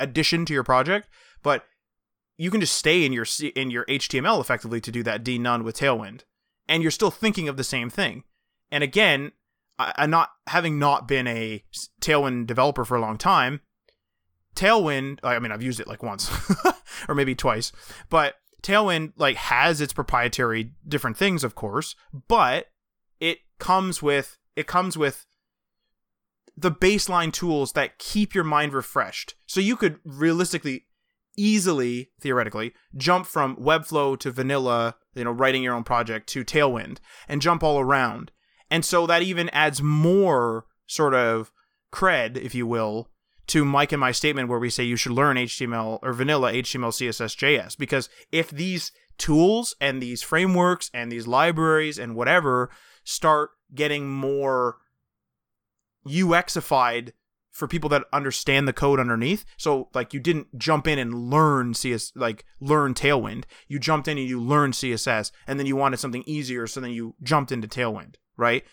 [0.00, 1.08] addition to your project,
[1.44, 1.66] but
[2.36, 5.38] you can just stay in your C- in your HTML effectively to do that D
[5.38, 6.22] none with Tailwind,
[6.68, 8.24] and you're still thinking of the same thing.
[8.72, 9.30] And again,
[9.78, 11.64] I, not having not been a
[12.00, 13.60] Tailwind developer for a long time,
[14.54, 16.30] Tailwind, I mean, I've used it like once
[17.08, 17.72] or maybe twice,
[18.08, 21.96] but Tailwind like has its proprietary different things, of course,
[22.28, 22.66] but
[23.20, 25.26] it comes with it comes with
[26.56, 29.34] the baseline tools that keep your mind refreshed.
[29.46, 30.86] So you could realistically
[31.36, 36.98] easily theoretically jump from webflow to vanilla you know writing your own project to tailwind
[37.26, 38.30] and jump all around
[38.70, 41.52] and so that even adds more sort of
[41.92, 43.08] cred, if you will,
[43.46, 46.88] to Mike and my statement where we say you should learn HTML or vanilla HTML,
[46.88, 47.76] CSS, JS.
[47.76, 52.70] Because if these tools and these frameworks and these libraries and whatever
[53.04, 54.78] start getting more
[56.06, 57.12] UXified
[57.50, 59.44] for people that understand the code underneath.
[59.56, 63.44] So like you didn't jump in and learn CS like learn Tailwind.
[63.68, 66.90] You jumped in and you learned CSS and then you wanted something easier so then
[66.90, 68.64] you jumped into Tailwind right?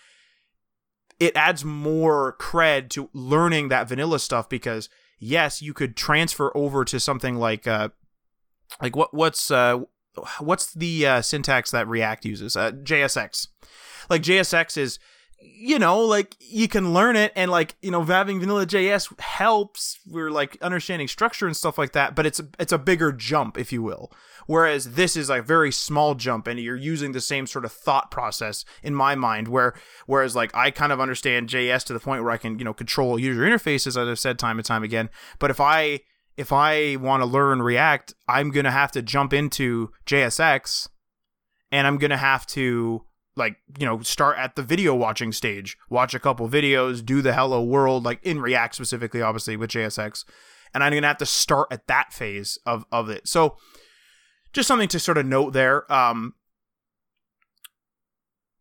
[1.20, 6.84] It adds more cred to learning that vanilla stuff because yes, you could transfer over
[6.86, 7.90] to something like uh
[8.82, 9.82] like what what's uh
[10.40, 12.56] what's the uh, syntax that React uses?
[12.56, 13.48] Uh, JSX.
[14.10, 15.00] Like JSX is
[15.44, 20.00] you know, like you can learn it and like, you know, having vanilla JS helps
[20.08, 23.58] we're like understanding structure and stuff like that, but it's a, it's a bigger jump,
[23.58, 24.12] if you will.
[24.48, 28.12] Whereas this is a very small jump and you're using the same sort of thought
[28.12, 29.74] process in my mind where
[30.08, 32.74] whereas like I kind of understand JS to the point where I can, you know,
[32.74, 35.10] control user interfaces as I've said time and time again.
[35.40, 36.02] But if I
[36.38, 40.88] if I want to learn React, I'm going to have to jump into JSX
[41.72, 43.06] and I'm going to have to
[43.42, 45.78] like you know start at the video watching stage.
[45.90, 50.24] Watch a couple videos do the hello world like in react specifically obviously with jsx
[50.74, 53.28] and i'm gonna have to start at that phase of of it.
[53.28, 53.58] So
[54.54, 56.36] just something to sort of note there um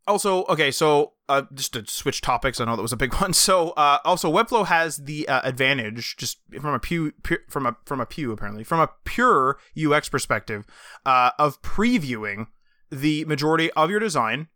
[0.07, 3.33] also okay so uh, just to switch topics i know that was a big one.
[3.33, 7.13] So uh, also webflow has the uh, advantage just from a pew,
[7.49, 10.65] from a from a pew apparently from a pure ux perspective
[11.07, 12.47] uh, of previewing
[12.91, 14.49] the majority of your design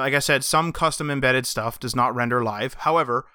[0.00, 2.74] like I said, some custom embedded stuff does not render live.
[2.74, 3.26] However,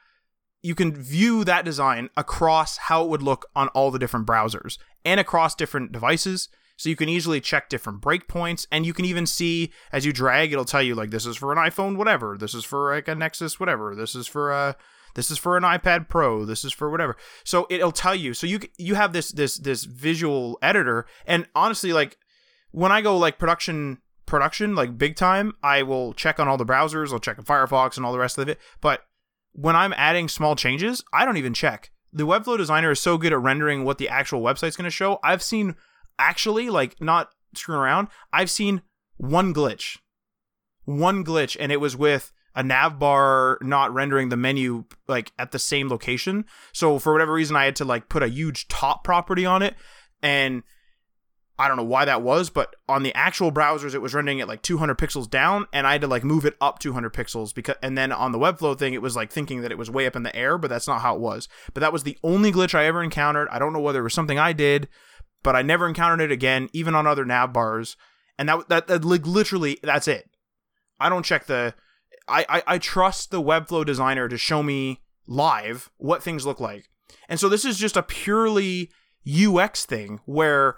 [0.61, 4.77] you can view that design across how it would look on all the different browsers
[5.03, 6.49] and across different devices.
[6.77, 10.51] So you can easily check different breakpoints, and you can even see as you drag,
[10.51, 12.35] it'll tell you like this is for an iPhone, whatever.
[12.37, 13.95] This is for like a Nexus, whatever.
[13.95, 14.75] This is for a
[15.13, 16.45] this is for an iPad Pro.
[16.45, 17.15] This is for whatever.
[17.45, 18.33] So it'll tell you.
[18.33, 22.17] So you you have this this this visual editor, and honestly, like
[22.71, 23.99] when I go like production
[24.35, 27.95] production, like big time, I will check on all the browsers, I'll check on Firefox
[27.95, 28.59] and all the rest of it.
[28.81, 29.05] But
[29.53, 31.89] when I'm adding small changes, I don't even check.
[32.11, 35.19] The Webflow designer is so good at rendering what the actual website's going to show.
[35.23, 35.75] I've seen
[36.19, 38.81] actually, like, not screwing around, I've seen
[39.15, 39.99] one glitch.
[40.83, 45.53] One glitch, and it was with a nav bar not rendering the menu like at
[45.53, 46.43] the same location.
[46.73, 49.75] So for whatever reason I had to like put a huge top property on it
[50.21, 50.63] and
[51.57, 54.47] I don't know why that was, but on the actual browsers, it was rendering at
[54.47, 57.77] like 200 pixels down, and I had to like move it up 200 pixels because,
[57.81, 60.17] and then on the Webflow thing, it was like thinking that it was way up
[60.17, 61.47] in the air, but that's not how it was.
[61.73, 63.47] But that was the only glitch I ever encountered.
[63.51, 64.89] I don't know whether it was something I did,
[65.43, 67.95] but I never encountered it again, even on other nav bars.
[68.37, 70.29] And that that, that like literally that's it.
[70.99, 71.73] I don't check the.
[72.27, 76.89] I, I I trust the Webflow designer to show me live what things look like,
[77.29, 78.89] and so this is just a purely
[79.25, 80.75] UX thing where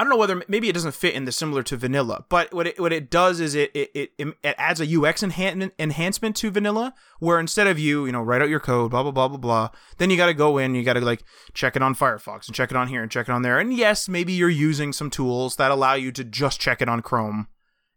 [0.00, 2.66] I don't know whether maybe it doesn't fit in the similar to vanilla, but what
[2.66, 6.50] it what it does is it it, it, it adds a UX enhancement enhancement to
[6.50, 9.36] vanilla, where instead of you you know write out your code blah blah blah blah
[9.36, 12.46] blah, then you got to go in, you got to like check it on Firefox
[12.46, 14.94] and check it on here and check it on there, and yes, maybe you're using
[14.94, 17.48] some tools that allow you to just check it on Chrome,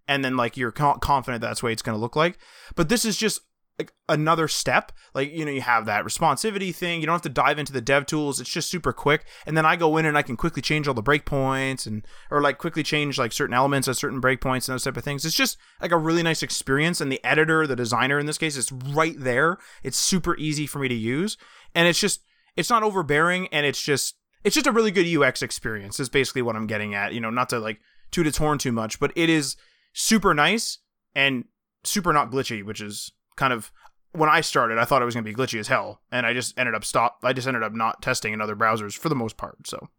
[0.05, 2.37] and then like you're confident that's the way it's going to look like,
[2.75, 3.39] but this is just
[3.79, 4.91] like another step.
[5.13, 6.99] Like you know you have that responsivity thing.
[6.99, 8.39] You don't have to dive into the dev tools.
[8.39, 9.25] It's just super quick.
[9.45, 12.41] And then i go in and i can quickly change all the breakpoints and or
[12.41, 15.25] like quickly change like certain elements at certain breakpoints and those type of things.
[15.25, 17.01] It's just like a really nice experience.
[17.01, 19.57] And the editor the designer in this case is right there.
[19.81, 21.37] It's super easy for me to use.
[21.73, 22.21] And it's just
[22.55, 23.47] it's not overbearing.
[23.47, 26.93] And it's just it's just a really good ux experience is basically what i'm getting
[26.93, 27.13] at.
[27.13, 27.79] You know not to like
[28.11, 29.55] toot its horn too much but it is
[29.93, 30.77] super nice
[31.15, 31.45] and
[31.83, 33.71] super not glitchy which is kind of
[34.13, 36.33] when I started, I thought it was going to be glitchy as hell, and I
[36.33, 37.19] just ended up stop.
[37.23, 39.67] I just ended up not testing in other browsers for the most part.
[39.67, 39.89] So,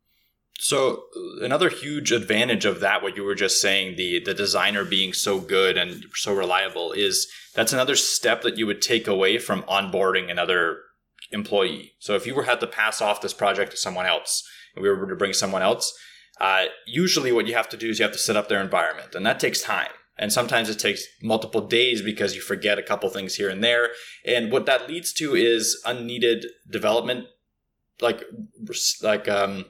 [0.59, 1.05] so
[1.43, 5.41] another huge advantage of that, what you were just saying, the the designer being so
[5.41, 10.31] good and so reliable, is that's another step that you would take away from onboarding
[10.31, 10.79] another
[11.33, 11.95] employee.
[11.99, 14.89] So if you were had to pass off this project to someone else, and we
[14.89, 15.93] were to bring someone else,
[16.41, 19.17] uh, usually what you have to do is you have to set up their environment,
[19.17, 19.91] and that takes time.
[20.17, 23.91] And sometimes it takes multiple days because you forget a couple things here and there.
[24.25, 27.27] And what that leads to is unneeded development.
[28.01, 28.23] Like,
[29.03, 29.67] like, um,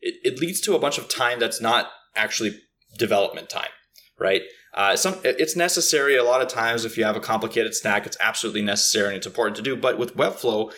[0.00, 2.60] it, it leads to a bunch of time that's not actually
[2.96, 3.70] development time,
[4.18, 4.42] right?
[4.74, 8.16] Uh, some it's necessary a lot of times if you have a complicated stack, it's
[8.20, 9.74] absolutely necessary and it's important to do.
[9.74, 10.72] But with Webflow,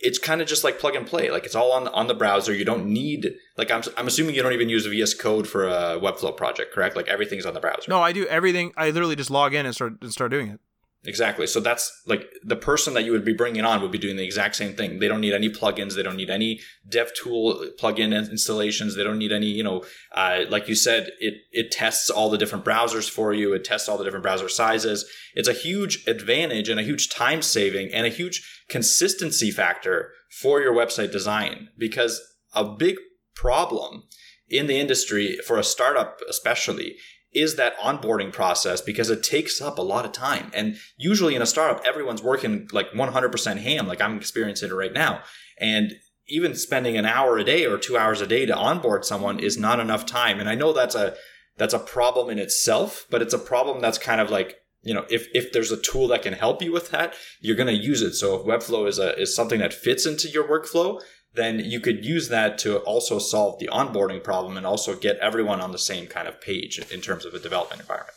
[0.00, 1.30] it's kind of just like plug and play.
[1.30, 2.54] Like it's all on on the browser.
[2.54, 5.98] You don't need like I'm I'm assuming you don't even use VS Code for a
[6.00, 6.96] Webflow project, correct?
[6.96, 7.84] Like everything's on the browser.
[7.88, 8.72] No, I do everything.
[8.76, 10.60] I literally just log in and start and start doing it.
[11.06, 11.46] Exactly.
[11.46, 14.24] So that's like the person that you would be bringing on would be doing the
[14.24, 15.00] exact same thing.
[15.00, 15.94] They don't need any plugins.
[15.94, 18.94] They don't need any dev tool plugin installations.
[18.94, 22.38] They don't need any, you know, uh, like you said, it, it tests all the
[22.38, 23.52] different browsers for you.
[23.52, 25.04] It tests all the different browser sizes.
[25.34, 30.60] It's a huge advantage and a huge time saving and a huge consistency factor for
[30.60, 32.20] your website design because
[32.54, 32.96] a big
[33.34, 34.04] problem
[34.48, 36.96] in the industry for a startup, especially
[37.32, 40.50] is that onboarding process because it takes up a lot of time.
[40.54, 44.92] And usually in a startup, everyone's working like 100% ham, like I'm experiencing it right
[44.92, 45.22] now.
[45.58, 45.94] And
[46.28, 49.58] even spending an hour a day or two hours a day to onboard someone is
[49.58, 50.38] not enough time.
[50.40, 51.14] And I know that's a
[51.56, 55.04] that's a problem in itself, but it's a problem that's kind of like you know
[55.10, 58.02] if if there's a tool that can help you with that, you're going to use
[58.02, 58.14] it.
[58.14, 61.00] So if Webflow is a is something that fits into your workflow,
[61.34, 65.60] then you could use that to also solve the onboarding problem and also get everyone
[65.60, 68.16] on the same kind of page in terms of a development environment.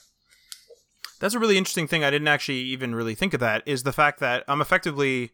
[1.19, 2.03] That's a really interesting thing.
[2.03, 3.63] I didn't actually even really think of that.
[3.65, 5.32] Is the fact that I'm effectively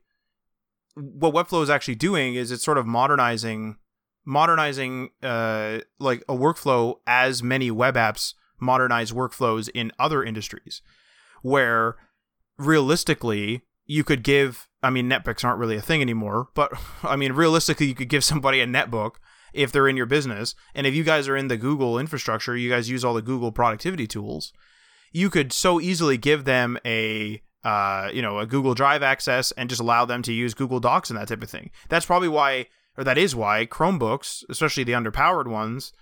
[0.95, 3.77] what Webflow is actually doing is it's sort of modernizing
[4.25, 10.81] modernizing uh, like a workflow as many web apps modernize workflows in other industries
[11.43, 11.95] where
[12.57, 16.71] realistically you could give i mean netbooks aren't really a thing anymore but
[17.03, 19.11] i mean realistically you could give somebody a netbook
[19.53, 22.69] if they're in your business and if you guys are in the google infrastructure you
[22.69, 24.51] guys use all the google productivity tools
[25.11, 29.69] you could so easily give them a uh, you know, a Google Drive access and
[29.69, 31.71] just allow them to use Google Docs and that type of thing.
[31.89, 35.93] That's probably why, or that is why, Chromebooks, especially the underpowered ones,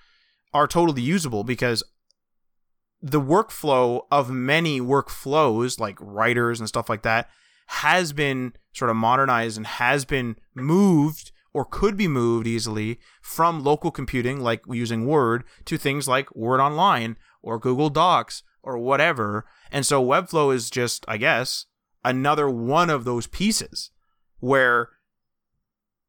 [0.53, 1.83] are totally usable because
[3.01, 7.29] the workflow of many workflows, like writers and stuff like that,
[7.67, 13.63] has been sort of modernized and has been moved or could be moved easily from
[13.63, 19.45] local computing, like using Word, to things like Word Online or Google Docs or whatever.
[19.71, 21.65] And so Webflow is just, I guess,
[22.05, 23.91] another one of those pieces
[24.39, 24.89] where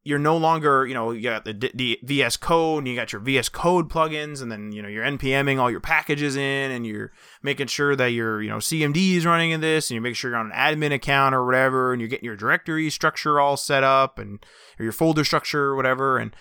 [0.04, 3.48] you're no longer, you know, you got the, VS Code and you got your VS
[3.48, 7.12] Code plugins, and then you know you're npming all your packages in, and you're
[7.42, 10.30] making sure that your you know CMD is running in this, and you make sure
[10.30, 13.84] you're on an admin account or whatever, and you're getting your directory structure all set
[13.84, 14.44] up, and
[14.78, 16.34] or your folder structure or whatever, and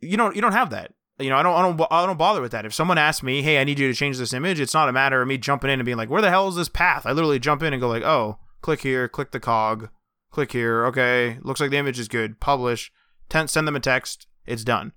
[0.00, 2.40] you don't you don't have that you know, I don't, I don't, I don't bother
[2.40, 2.64] with that.
[2.64, 4.92] If someone asks me, "Hey, I need you to change this image," it's not a
[4.92, 7.12] matter of me jumping in and being like, "Where the hell is this path?" I
[7.12, 9.88] literally jump in and go like, "Oh, click here, click the cog,
[10.30, 10.84] click here.
[10.86, 12.40] Okay, looks like the image is good.
[12.40, 12.92] Publish.
[13.28, 14.26] Ten, send them a text.
[14.46, 14.92] It's done."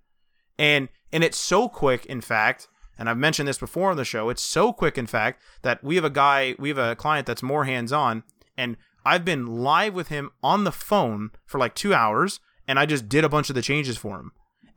[0.58, 2.68] And and it's so quick, in fact,
[2.98, 4.30] and I've mentioned this before on the show.
[4.30, 7.44] It's so quick, in fact, that we have a guy, we have a client that's
[7.44, 8.24] more hands-on,
[8.58, 12.86] and I've been live with him on the phone for like two hours, and I
[12.86, 14.32] just did a bunch of the changes for him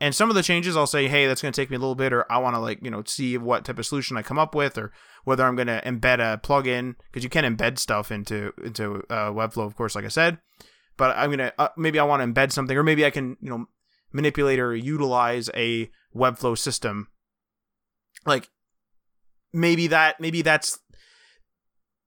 [0.04, 1.94] and some of the changes I'll say, hey, that's going to take me a little
[1.94, 4.38] bit, or I want to like you know see what type of solution I come
[4.38, 4.92] up with, or
[5.24, 9.30] whether I'm going to embed a plugin because you can embed stuff into into uh,
[9.30, 10.36] Webflow, of course, like I said.
[10.98, 13.48] But I'm gonna uh, maybe I want to embed something, or maybe I can you
[13.48, 13.64] know
[14.12, 17.08] manipulate or utilize a Webflow system.
[18.26, 18.50] Like
[19.54, 20.78] maybe that maybe that's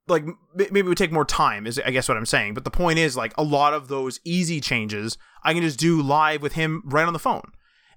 [0.07, 0.23] like
[0.55, 2.97] maybe it would take more time is i guess what i'm saying but the point
[2.97, 6.81] is like a lot of those easy changes i can just do live with him
[6.85, 7.51] right on the phone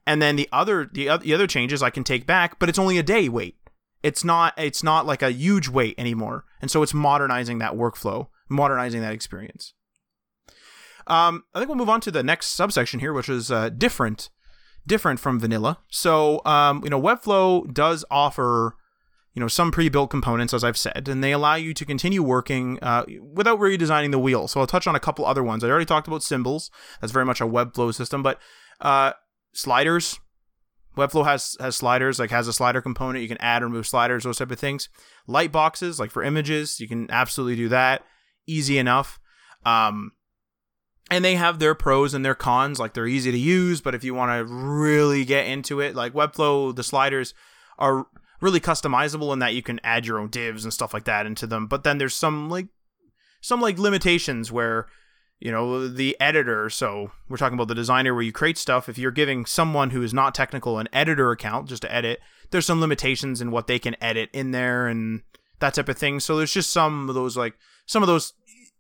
[0.07, 2.79] and then the other the other, the other changes I can take back, but it's
[2.79, 3.57] only a day wait.
[4.03, 8.29] It's not it's not like a huge wait anymore, and so it's modernizing that workflow,
[8.49, 9.75] modernizing that experience.
[11.07, 14.31] Um, I think we'll move on to the next subsection here, which is uh, different,
[14.87, 15.79] different from vanilla.
[15.89, 18.77] So, um, you know, Webflow does offer,
[19.35, 22.79] you know, some pre-built components, as I've said, and they allow you to continue working
[22.81, 24.47] uh, without redesigning the wheel.
[24.47, 25.65] So I'll touch on a couple other ones.
[25.65, 26.71] I already talked about symbols.
[27.01, 28.39] That's very much a Webflow system, but
[28.81, 29.13] uh,
[29.53, 30.21] sliders.
[30.97, 33.23] Webflow has has sliders, like has a slider component.
[33.23, 34.89] You can add or remove sliders, those type of things.
[35.27, 38.05] Light boxes, like for images, you can absolutely do that.
[38.47, 39.21] Easy enough.
[39.65, 40.13] Um,
[41.11, 42.79] and they have their pros and their cons.
[42.79, 46.13] Like they're easy to use, but if you want to really get into it, like
[46.13, 47.35] Webflow, the sliders
[47.79, 48.07] are
[48.41, 51.47] really customizable in that you can add your own divs and stuff like that into
[51.47, 51.67] them.
[51.67, 52.67] But then there's some like
[53.41, 54.87] some like limitations where
[55.41, 56.71] you know the editor.
[56.71, 58.89] So we're talking about the designer where you create stuff.
[58.89, 62.67] If you're giving someone who is not technical an editor account just to edit there's
[62.67, 65.23] some limitations in what they can edit in there and
[65.61, 66.21] that type of thing.
[66.21, 67.55] So there's just some of those like
[67.87, 68.33] some of those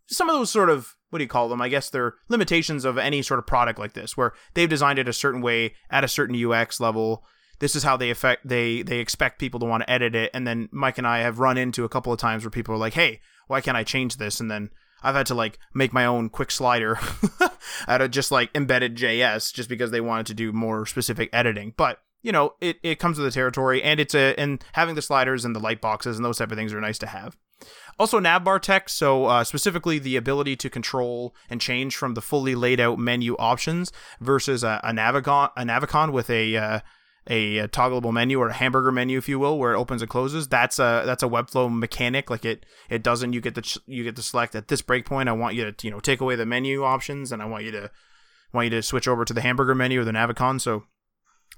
[0.09, 1.61] some of those sort of what do you call them?
[1.61, 5.09] I guess they're limitations of any sort of product like this where they've designed it
[5.09, 7.25] a certain way at a certain ux level.
[7.59, 10.31] This is how they affect they they expect people to want to edit it.
[10.35, 12.79] And then mike and i have run into a couple of times where people are
[12.79, 14.40] like hey why can't i change this?
[14.40, 14.70] And then
[15.03, 16.99] I've had to like make my own quick slider
[17.89, 21.75] out of just like embedded JS just because they wanted to do more specific editing.
[21.77, 25.03] But you know, it, it comes with the territory and it's a and having the
[25.03, 27.37] sliders and the light boxes and those type of things are nice to have.
[27.99, 32.55] Also, navbar text, so uh, specifically the ability to control and change from the fully
[32.55, 36.81] laid out menu options versus a, a Navicon, a Navicon with a uh,
[37.31, 40.10] a, a, toggleable menu or a hamburger menu, if you will, where it opens and
[40.10, 40.48] closes.
[40.48, 42.28] That's a that's a Webflow mechanic.
[42.28, 43.33] Like it it doesn't.
[43.33, 45.28] You get the you get to select at this breakpoint.
[45.28, 47.70] I want you to you know take away the menu options, and I want you
[47.70, 47.90] to
[48.52, 50.60] want you to switch over to the hamburger menu or the Navicon.
[50.60, 50.85] So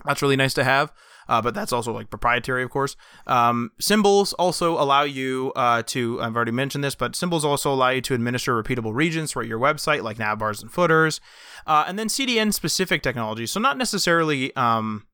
[0.04, 0.92] that's really nice to have.
[1.28, 2.96] uh, but that's also like proprietary, of course.
[3.26, 7.90] Um, symbols also allow you uh, to, I've already mentioned this, but symbols also allow
[7.90, 11.20] you to administer repeatable regions throughout your website, like nav bars and footers.
[11.66, 13.46] Uh, and then CDN specific technology.
[13.46, 14.54] So, not necessarily.
[14.56, 15.06] Um,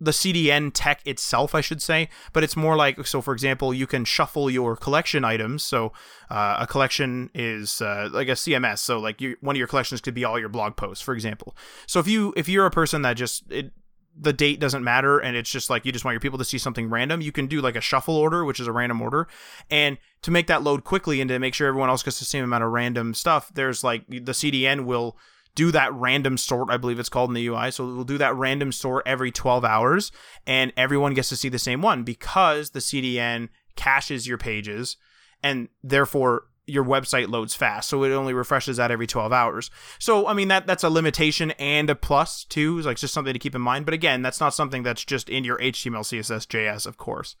[0.00, 3.20] the CDN tech itself, I should say, but it's more like so.
[3.20, 5.62] For example, you can shuffle your collection items.
[5.62, 5.92] So
[6.30, 8.78] uh, a collection is uh, like a CMS.
[8.78, 11.56] So like you, one of your collections could be all your blog posts, for example.
[11.86, 13.72] So if you if you're a person that just it,
[14.16, 16.58] the date doesn't matter and it's just like you just want your people to see
[16.58, 19.26] something random, you can do like a shuffle order, which is a random order,
[19.70, 22.44] and to make that load quickly and to make sure everyone else gets the same
[22.44, 25.16] amount of random stuff, there's like the CDN will
[25.54, 27.70] do that random sort, I believe it's called in the UI.
[27.70, 30.12] So we'll do that random sort every 12 hours,
[30.46, 34.96] and everyone gets to see the same one because the CDN caches your pages,
[35.42, 37.88] and therefore your website loads fast.
[37.88, 39.70] So it only refreshes that every 12 hours.
[39.98, 42.78] So I mean that that's a limitation and a plus too.
[42.78, 43.84] It's like just something to keep in mind.
[43.84, 47.36] But again, that's not something that's just in your HTML, CSS, JS, of course.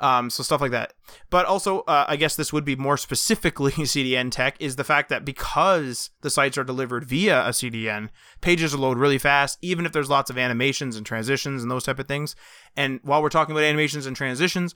[0.00, 0.94] Um, so stuff like that.
[1.28, 5.10] But also, uh, I guess this would be more specifically CDN tech is the fact
[5.10, 8.08] that because the sites are delivered via a CDN,
[8.40, 11.98] pages load really fast, even if there's lots of animations and transitions and those type
[11.98, 12.34] of things.
[12.74, 14.74] And while we're talking about animations and transitions,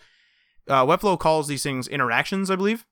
[0.69, 2.85] uh, Webflow calls these things interactions, I believe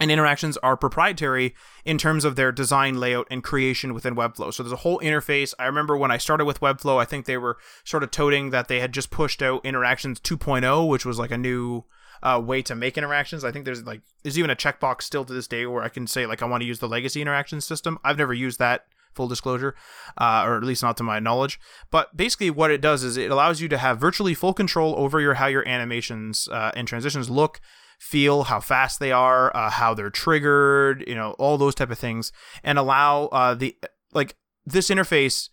[0.00, 4.52] and interactions are proprietary in terms of their design layout and creation within webflow.
[4.52, 5.54] So there's a whole interface.
[5.58, 8.68] I remember when i started with webflow i think they were sort of toting that
[8.68, 11.84] they had just pushed out interactions 2.0 which was like a new
[12.22, 13.44] uh, way to make interactions.
[13.44, 16.06] I think there's like there's even a checkbox still to this day where i can
[16.06, 17.98] say like i want to use the legacy interaction system.
[18.04, 19.74] I've never used that full disclosure,
[20.18, 21.58] uh, or at least not to my knowledge.
[21.90, 25.20] But basically, what it does is it allows you to have virtually full control over
[25.20, 27.60] your how your animations uh, and transitions look
[28.00, 31.98] feel how fast they are, uh, how they're triggered, you know, all those type of
[31.98, 32.32] things,
[32.64, 33.76] and allow uh, the
[34.12, 34.34] like
[34.64, 35.48] this interface.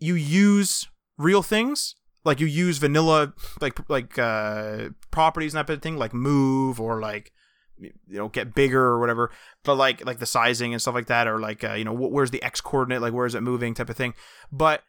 [0.00, 0.86] You use
[1.16, 5.96] real things like you use vanilla like like uh, properties and that type of thing,
[5.96, 7.32] like move or like
[7.78, 9.30] you know get bigger or whatever
[9.62, 12.32] but like like the sizing and stuff like that or like uh, you know where's
[12.32, 14.14] the x coordinate like where is it moving type of thing
[14.50, 14.82] but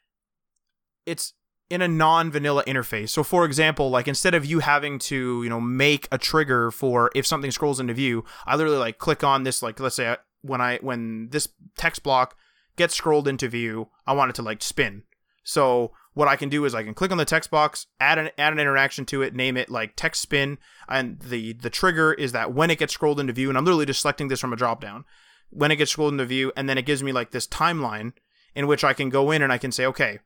[1.06, 1.34] it's
[1.70, 3.10] in a non-vanilla interface.
[3.10, 7.12] So for example, like instead of you having to, you know, make a trigger for
[7.14, 10.16] if something scrolls into view, I literally like click on this like let's say uh,
[10.42, 11.48] when I when this
[11.78, 12.36] text block
[12.76, 15.04] gets scrolled into view, I want it to like spin.
[15.44, 18.32] So what I can do is I can click on the text box, add an
[18.38, 20.58] add an interaction to it, name it like text spin,
[20.88, 23.86] and the the trigger is that when it gets scrolled into view, and I'm literally
[23.86, 25.06] just selecting this from a drop down.
[25.52, 28.14] When it gets scrolled into view, and then it gives me like this timeline
[28.54, 30.20] in which I can go in and I can say, okay,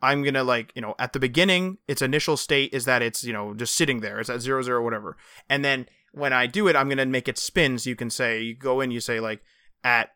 [0.00, 3.32] I'm gonna like you know at the beginning its initial state is that it's you
[3.32, 4.20] know just sitting there.
[4.20, 5.16] It's at zero zero whatever.
[5.48, 7.78] And then when I do it I'm gonna make it spin.
[7.78, 9.42] So you can say you go in you say like
[9.82, 10.10] at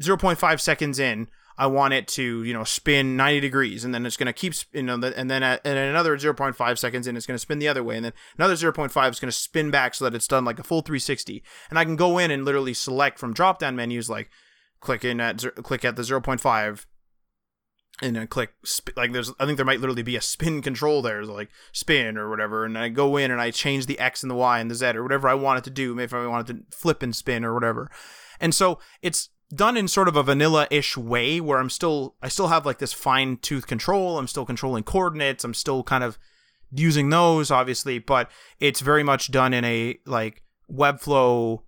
[0.00, 1.28] 0.5 seconds in
[1.60, 3.84] I want it to you know spin 90 degrees.
[3.84, 7.16] And then it's gonna keep you know and then at, and another 0.5 seconds in
[7.16, 7.96] it's gonna spin the other way.
[7.96, 10.82] And then another 0.5 is gonna spin back so that it's done like a full
[10.82, 14.30] 360 and I can go in and literally select from drop down menus like
[14.80, 16.86] click in at click at the 0.5
[18.00, 21.02] and I click sp- like there's I think there might literally be a spin control
[21.02, 24.30] there like spin or whatever and I go in and I change the X and
[24.30, 26.26] the Y and the Z or whatever I want it to do maybe if I
[26.26, 27.90] want it to flip and spin or whatever.
[28.40, 32.48] And so it's done in sort of a vanilla-ish way where I'm still I still
[32.48, 36.18] have like this fine tooth control I'm still controlling coordinates I'm still kind of
[36.70, 38.30] using those obviously but
[38.60, 41.62] it's very much done in a like Webflow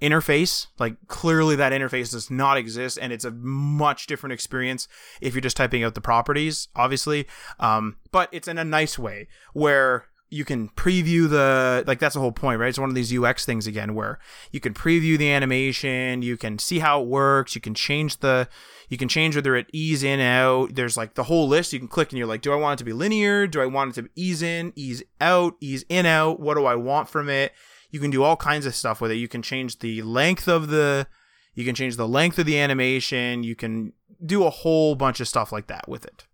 [0.00, 0.66] interface.
[0.78, 4.88] Like clearly that interface does not exist, and it's a much different experience
[5.20, 7.26] if you're just typing out the properties, obviously.
[7.58, 12.20] Um, but it's in a nice way where you can preview the like that's the
[12.20, 12.68] whole point right?
[12.68, 14.18] It's one of these ux things again where
[14.50, 18.48] you can preview the animation you can see how it works you can change the
[18.88, 20.74] you can change whether it ease in out.
[20.74, 21.72] There's like the whole list.
[21.72, 23.46] You can click and you're like do i want it to be linear?
[23.46, 26.40] Do i want it to ease in ease out ease in out?
[26.40, 27.52] What do i want from it
[27.94, 29.18] you can do all kinds of stuff with it.
[29.18, 31.06] You can change the length of the
[31.54, 33.44] you can change the length of the animation.
[33.44, 33.92] You can
[34.26, 36.26] do a whole bunch of stuff like that with it.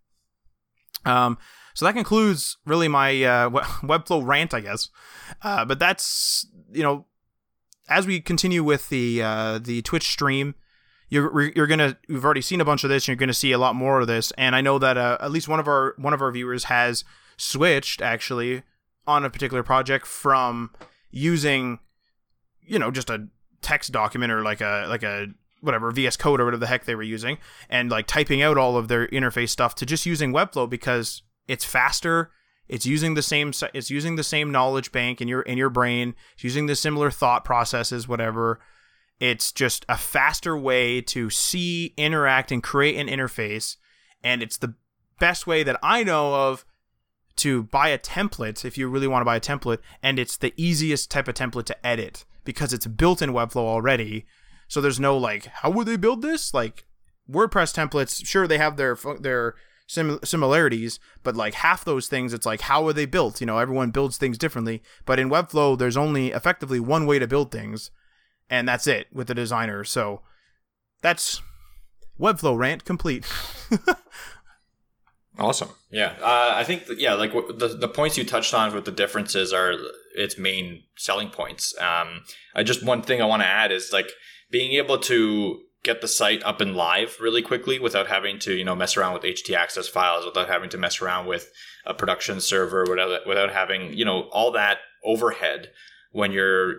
[1.05, 1.37] Um,
[1.75, 3.51] so that concludes really my uh,
[3.83, 4.89] Webflow rant, I guess.
[5.43, 7.05] Uh, but that's you know,
[7.91, 10.55] as we continue with the uh, the Twitch stream,
[11.11, 13.03] you're you're gonna we've already seen a bunch of this.
[13.03, 15.31] And you're gonna see a lot more of this, and I know that uh, at
[15.31, 17.05] least one of our one of our viewers has
[17.37, 18.63] switched actually
[19.07, 20.71] on a particular project from
[21.11, 21.79] using
[22.63, 23.29] you know just a
[23.63, 25.29] text document or like a like a
[25.61, 27.39] whatever VS Code or whatever the heck they were using,
[27.69, 31.65] and like typing out all of their interface stuff to just using Webflow because it's
[31.65, 32.31] faster.
[32.69, 36.15] It's using the same it's using the same knowledge bank in your in your brain.
[36.35, 38.61] It's using the similar thought processes, whatever.
[39.19, 43.77] It's just a faster way to see, interact, and create an interface,
[44.25, 44.75] and it's the
[45.19, 46.65] best way that I know of
[47.41, 50.55] to buy a template if you really want to buy a template, and it's the
[50.57, 54.26] easiest type of template to edit because it's built in Webflow already.
[54.68, 56.55] So there's no like, how would they build this?
[56.55, 56.86] Like
[57.30, 59.55] WordPress templates, sure they have their their
[59.86, 63.41] sim- similarities, but like half those things, it's like how are they built?
[63.41, 64.82] You know, everyone builds things differently.
[65.05, 67.91] But in Webflow, there's only effectively one way to build things,
[68.49, 69.84] and that's it with the designer.
[69.84, 70.22] So
[71.03, 71.43] that's
[72.18, 73.26] Webflow rant complete.
[75.41, 75.70] awesome.
[75.91, 78.93] Yeah, uh, I think that, yeah, like the the points you touched on with the
[78.93, 79.74] differences are
[80.14, 81.74] its main selling points.
[81.78, 82.22] Um,
[82.55, 84.11] I just one thing I want to add is like
[84.51, 88.64] being able to get the site up and live really quickly without having to you
[88.64, 91.51] know mess around with htaccess files without having to mess around with
[91.86, 95.70] a production server without without having you know all that overhead
[96.12, 96.74] when you're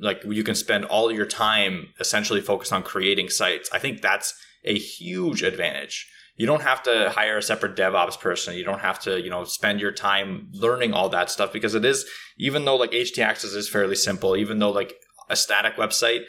[0.00, 4.34] like you can spend all your time essentially focused on creating sites i think that's
[4.64, 8.98] a huge advantage you don't have to hire a separate devops person you don't have
[8.98, 12.04] to you know spend your time learning all that stuff because it is
[12.38, 14.94] even though like htaccess is fairly simple even though like
[15.28, 16.24] a static website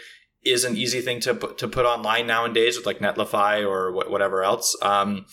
[0.45, 4.43] is an easy thing to put, to put online nowadays with like Netlify or whatever
[4.43, 4.76] else.
[4.82, 5.26] Um,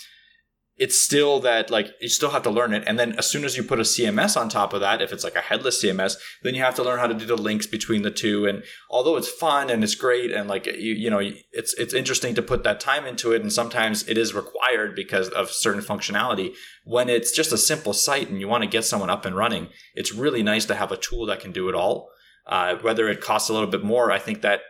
[0.80, 3.54] it's still that like you still have to learn it, and then as soon as
[3.54, 6.54] you put a CMS on top of that, if it's like a headless CMS, then
[6.54, 8.46] you have to learn how to do the links between the two.
[8.46, 12.34] And although it's fun and it's great, and like you you know it's it's interesting
[12.34, 16.54] to put that time into it, and sometimes it is required because of certain functionality.
[16.84, 19.68] When it's just a simple site and you want to get someone up and running,
[19.94, 22.08] it's really nice to have a tool that can do it all.
[22.46, 24.62] Uh, whether it costs a little bit more, I think that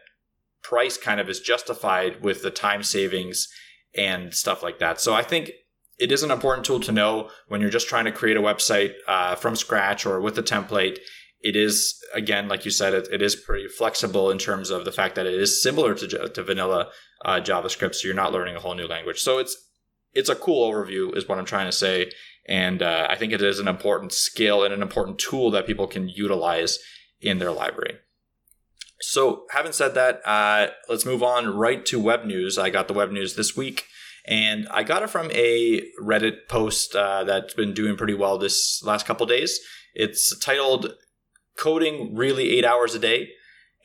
[0.61, 3.49] price kind of is justified with the time savings
[3.97, 5.01] and stuff like that.
[5.01, 5.53] So I think
[6.01, 8.95] it is an important tool to know when you're just trying to create a website
[9.07, 10.99] uh, from scratch or with a template.
[11.43, 14.93] It is again, like you said, it, it is pretty flexible in terms of the
[14.93, 16.89] fact that it is similar to, to vanilla
[17.25, 17.95] uh, JavaScript.
[17.95, 19.21] So you're not learning a whole new language.
[19.21, 19.57] So it's
[20.13, 22.11] it's a cool overview, is what I'm trying to say.
[22.49, 25.87] And uh, I think it is an important skill and an important tool that people
[25.87, 26.79] can utilize
[27.21, 27.99] in their library.
[29.03, 32.59] So, having said that, uh, let's move on right to web news.
[32.59, 33.87] I got the web news this week,
[34.27, 38.83] and I got it from a Reddit post uh, that's been doing pretty well this
[38.85, 39.61] last couple days.
[39.95, 40.95] It's titled
[41.57, 43.31] "Coding Really Eight Hours a Day."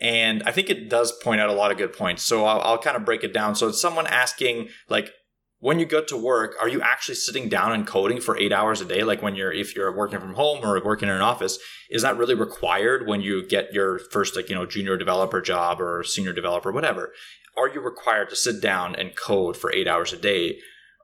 [0.02, 2.22] And I think it does point out a lot of good points.
[2.24, 3.56] So I'll, I'll kind of break it down.
[3.56, 5.12] So it's someone asking, like,
[5.60, 8.82] when you go to work, are you actually sitting down and coding for eight hours
[8.82, 9.04] a day?
[9.04, 11.58] Like when you're, if you're working from home or working in an office,
[11.90, 15.80] is that really required when you get your first, like, you know, junior developer job
[15.80, 17.14] or senior developer, whatever?
[17.58, 20.60] Are you required to sit down and code for eight hours a day?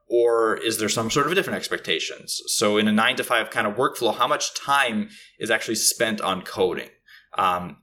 [0.08, 2.41] Or is there some sort of different expectations?
[2.47, 6.20] So in a nine to five kind of workflow, how much time is actually spent
[6.20, 6.89] on coding?
[7.38, 7.78] Um,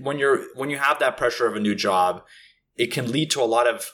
[0.00, 2.24] when you're, when you have that pressure of a new job,
[2.74, 3.92] it can lead to a lot of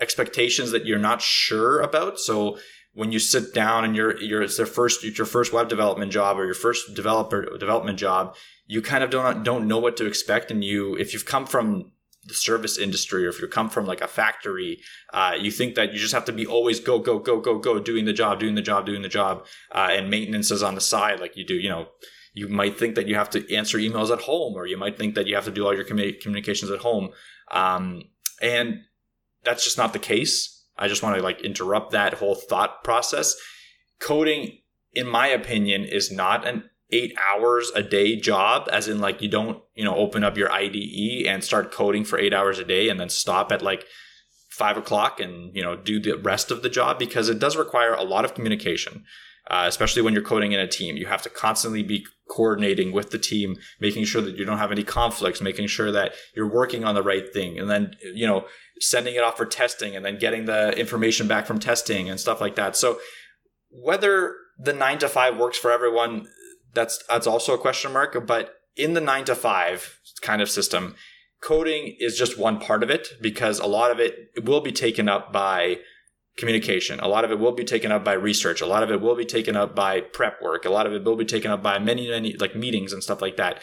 [0.00, 2.18] expectations that you're not sure about.
[2.18, 2.58] So
[2.96, 6.10] when you sit down and you're you're it's their first it's your first web development
[6.10, 8.34] job or your first developer development job,
[8.66, 10.50] you kind of don't don't know what to expect.
[10.50, 11.92] And you if you've come from
[12.26, 14.80] the service industry or if you come from like a factory,
[15.12, 17.78] uh, you think that you just have to be always go, go, go, go, go,
[17.78, 20.80] doing the job, doing the job, doing the job, uh, and maintenance is on the
[20.80, 21.88] side like you do, you know,
[22.34, 25.14] you might think that you have to answer emails at home or you might think
[25.14, 27.10] that you have to do all your communications at home.
[27.50, 28.02] Um,
[28.42, 28.80] and
[29.42, 30.64] that's just not the case.
[30.76, 33.34] I just want to like interrupt that whole thought process.
[34.00, 34.58] Coding,
[34.92, 39.28] in my opinion, is not an eight hours a day job, as in like you
[39.28, 42.88] don't, you know, open up your IDE and start coding for eight hours a day
[42.88, 43.84] and then stop at like
[44.50, 47.92] five o'clock and, you know, do the rest of the job because it does require
[47.92, 49.04] a lot of communication.
[49.48, 50.96] Uh, especially when you're coding in a team.
[50.96, 54.72] You have to constantly be coordinating with the team, making sure that you don't have
[54.72, 58.46] any conflicts, making sure that you're working on the right thing, and then, you know,
[58.80, 62.40] sending it off for testing and then getting the information back from testing and stuff
[62.40, 62.74] like that.
[62.74, 62.98] So
[63.70, 66.26] whether the nine to five works for everyone,
[66.76, 68.24] that's, that's also a question mark.
[68.26, 70.94] But in the nine to five kind of system,
[71.40, 75.08] coding is just one part of it because a lot of it will be taken
[75.08, 75.78] up by
[76.36, 77.00] communication.
[77.00, 78.60] A lot of it will be taken up by research.
[78.60, 80.64] A lot of it will be taken up by prep work.
[80.64, 83.22] A lot of it will be taken up by many, many like meetings and stuff
[83.22, 83.60] like that.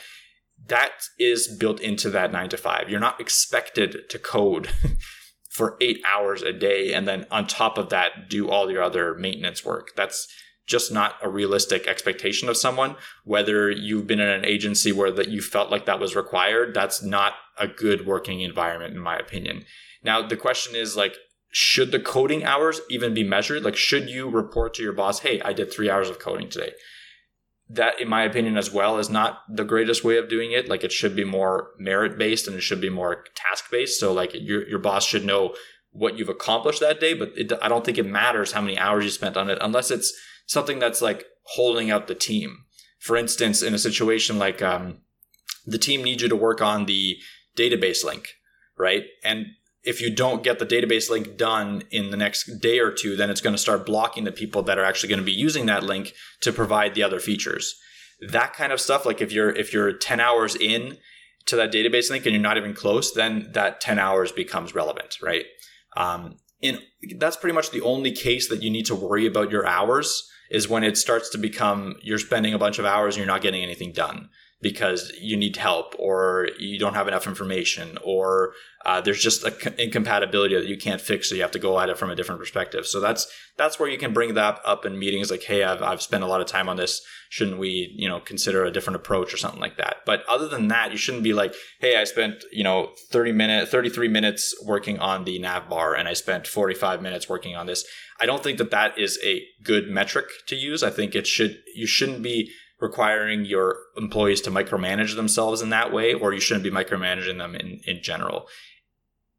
[0.68, 2.90] That is built into that nine to five.
[2.90, 4.70] You're not expected to code
[5.52, 9.14] for eight hours a day and then on top of that do all your other
[9.14, 9.90] maintenance work.
[9.96, 10.28] That's
[10.66, 12.96] just not a realistic expectation of someone.
[13.24, 17.04] Whether you've been in an agency where that you felt like that was required, that's
[17.04, 19.66] not a good working environment, in my opinion.
[20.04, 21.16] Now, the question is like,
[21.52, 23.64] should the coding hours even be measured?
[23.64, 26.72] Like, should you report to your boss, hey, I did three hours of coding today?
[27.70, 30.68] That, in my opinion, as well, is not the greatest way of doing it.
[30.68, 34.00] Like, it should be more merit based and it should be more task based.
[34.00, 35.56] So, like, your, your boss should know
[35.92, 39.04] what you've accomplished that day, but it, I don't think it matters how many hours
[39.04, 40.12] you spent on it unless it's
[40.46, 42.66] something that's like holding out the team.
[43.00, 45.00] For instance, in a situation like um,
[45.66, 47.18] the team needs you to work on the
[47.58, 48.30] database link,
[48.78, 49.04] right?
[49.24, 49.48] And
[49.84, 53.30] if you don't get the database link done in the next day or two, then
[53.30, 55.84] it's going to start blocking the people that are actually going to be using that
[55.84, 57.76] link to provide the other features.
[58.30, 60.98] That kind of stuff, like if you're if you're 10 hours in
[61.48, 65.18] to that database link and you're not even close, then that 10 hours becomes relevant,
[65.22, 65.46] right?
[65.98, 66.38] Um,
[67.18, 70.70] that's pretty much the only case that you need to worry about your hours is
[70.70, 73.64] when it starts to become you're spending a bunch of hours and you're not getting
[73.64, 74.30] anything done
[74.64, 78.54] because you need help or you don't have enough information or
[78.86, 81.90] uh, there's just an incompatibility that you can't fix so you have to go at
[81.90, 82.88] it from a different perspective.
[82.88, 86.02] So that's that's where you can bring that up in meetings like hey I've, I've
[86.02, 87.02] spent a lot of time on this.
[87.30, 89.98] Shouldn't we you know consider a different approach or something like that?
[90.06, 93.72] But other than that you shouldn't be like hey i spent you know 30 minutes
[93.72, 97.86] 33 minutes working on the nav bar and i spent 45 minutes working on this.
[98.20, 100.84] I don't think that that is a good metric to use.
[100.84, 102.52] I think it should you shouldn't be
[102.84, 107.56] requiring your employees to micromanage themselves in that way, or you shouldn't be micromanaging them
[107.56, 108.48] in, in general.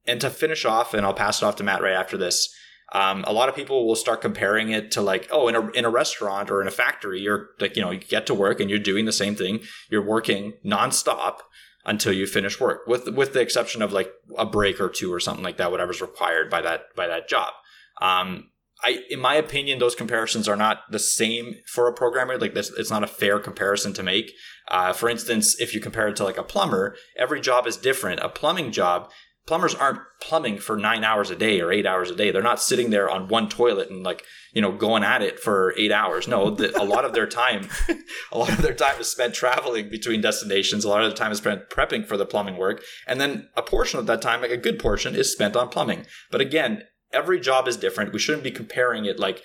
[0.07, 2.53] And to finish off, and I'll pass it off to Matt right after this.
[2.93, 5.85] Um, a lot of people will start comparing it to like, oh, in a in
[5.85, 8.69] a restaurant or in a factory, you're like, you know, you get to work and
[8.71, 9.61] you're doing the same thing.
[9.91, 11.39] You're working nonstop
[11.87, 15.21] until you finish work, with with the exception of like a break or two or
[15.21, 17.53] something like that, whatever's required by that by that job.
[18.01, 18.51] Um,
[18.85, 22.37] I, in my opinion, those comparisons are not the same for a programmer.
[22.37, 24.33] Like this, it's not a fair comparison to make.
[24.69, 28.21] Uh, for instance, if you compare it to like a plumber, every job is different.
[28.21, 29.11] A plumbing job,
[29.47, 32.31] plumbers aren't plumbing for nine hours a day or eight hours a day.
[32.31, 34.23] They're not sitting there on one toilet and like,
[34.53, 36.29] you know, going at it for eight hours.
[36.29, 37.69] No, the, a lot of their time,
[38.33, 40.85] a lot of their time is spent traveling between destinations.
[40.85, 42.83] A lot of the time is spent prepping for the plumbing work.
[43.07, 46.07] And then a portion of that time, like a good portion is spent on plumbing.
[46.31, 48.13] But again, every job is different.
[48.13, 49.43] We shouldn't be comparing it like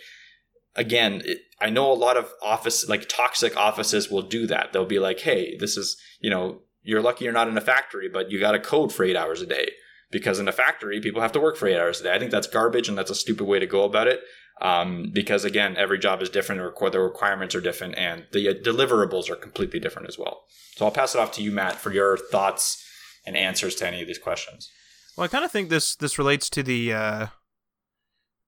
[0.76, 4.74] again, it, I know a lot of office like toxic offices will do that.
[4.74, 8.10] They'll be like, "Hey, this is, you know, you're lucky you're not in a factory,
[8.10, 9.72] but you got to code for 8 hours a day."
[10.12, 12.14] Because in a factory, people have to work for 8 hours a day.
[12.14, 14.22] I think that's garbage and that's a stupid way to go about it.
[14.62, 19.30] Um, because again, every job is different, or the requirements are different, and the deliverables
[19.30, 20.44] are completely different as well.
[20.76, 22.84] So I'll pass it off to you, Matt, for your thoughts
[23.26, 24.70] and answers to any of these questions.
[25.16, 27.28] Well, I kind of think this this relates to the uh,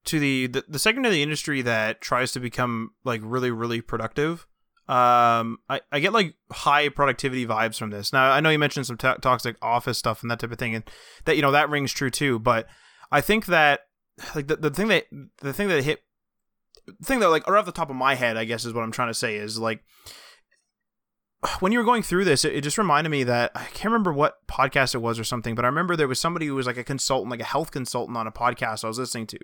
[0.05, 3.81] to the, the the segment of the industry that tries to become like really really
[3.81, 4.47] productive
[4.87, 8.11] um i i get like high productivity vibes from this.
[8.11, 10.83] Now i know you mentioned some toxic office stuff and that type of thing and
[11.25, 12.67] that you know that rings true too but
[13.11, 13.81] i think that
[14.35, 15.05] like the, the thing that
[15.41, 16.01] the thing that hit
[16.87, 18.83] the thing that like right off the top of my head i guess is what
[18.83, 19.83] i'm trying to say is like
[21.59, 24.13] when you were going through this, it, it, just reminded me that I can't remember
[24.13, 26.77] what podcast it was or something, but I remember there was somebody who was like
[26.77, 29.39] a consultant, like a health consultant on a podcast I was listening to,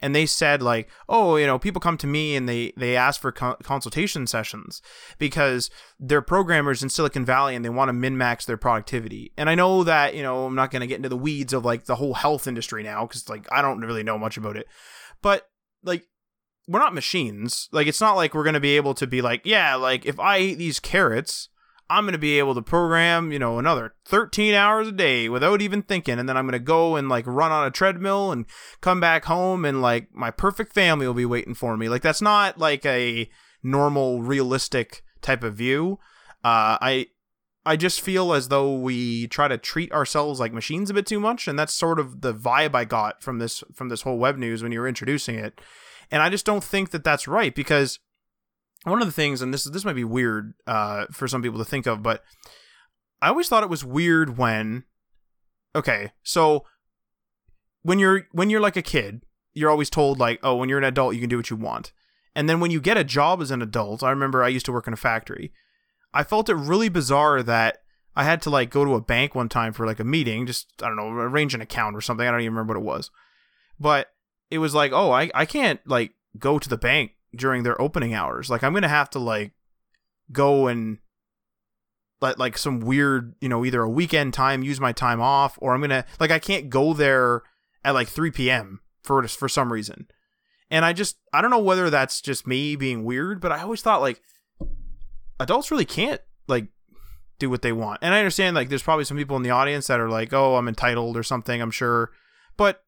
[0.00, 3.20] and they said like, oh, you know, people come to me and they they ask
[3.20, 4.82] for co- consultation sessions
[5.18, 9.32] because they're programmers in Silicon Valley and they want to min max their productivity.
[9.36, 11.64] And I know that you know I'm not going to get into the weeds of
[11.64, 14.66] like the whole health industry now because like I don't really know much about it,
[15.22, 15.48] but
[15.82, 16.06] like
[16.68, 17.68] we're not machines.
[17.72, 20.38] Like it's not like we're gonna be able to be like, yeah, like if I
[20.38, 21.48] eat these carrots,
[21.88, 25.82] I'm gonna be able to program, you know, another 13 hours a day without even
[25.82, 28.44] thinking, and then I'm gonna go and like run on a treadmill and
[28.82, 31.88] come back home, and like my perfect family will be waiting for me.
[31.88, 33.30] Like that's not like a
[33.62, 35.98] normal, realistic type of view.
[36.44, 37.06] Uh, I
[37.64, 41.18] I just feel as though we try to treat ourselves like machines a bit too
[41.18, 44.36] much, and that's sort of the vibe I got from this from this whole web
[44.36, 45.58] news when you were introducing it
[46.10, 47.98] and I just don't think that that's right because
[48.84, 51.64] one of the things, and this this might be weird uh, for some people to
[51.64, 52.22] think of, but
[53.20, 54.84] I always thought it was weird when,
[55.74, 56.64] okay, so
[57.82, 60.84] when you're when you're like a kid, you're always told like, oh, when you're an
[60.84, 61.92] adult, you can do what you want,
[62.34, 64.72] and then when you get a job as an adult, I remember I used to
[64.72, 65.52] work in a factory.
[66.14, 67.78] I felt it really bizarre that
[68.16, 70.68] I had to like go to a bank one time for like a meeting, just
[70.82, 72.26] I don't know, arrange an account or something.
[72.26, 73.10] I don't even remember what it was,
[73.78, 74.08] but
[74.50, 78.14] it was like, oh, I, I can't like go to the bank during their opening
[78.14, 78.50] hours.
[78.50, 79.52] Like I'm gonna have to like
[80.32, 80.98] go and
[82.20, 85.74] let like some weird, you know, either a weekend time, use my time off, or
[85.74, 87.42] I'm gonna like I can't go there
[87.84, 88.80] at like 3 p.m.
[89.02, 90.08] for for some reason.
[90.70, 93.82] And I just I don't know whether that's just me being weird, but I always
[93.82, 94.20] thought like
[95.40, 96.68] adults really can't like
[97.38, 98.00] do what they want.
[98.02, 100.56] And I understand like there's probably some people in the audience that are like, "Oh,
[100.56, 102.10] I'm entitled" or something, I'm sure.
[102.56, 102.82] But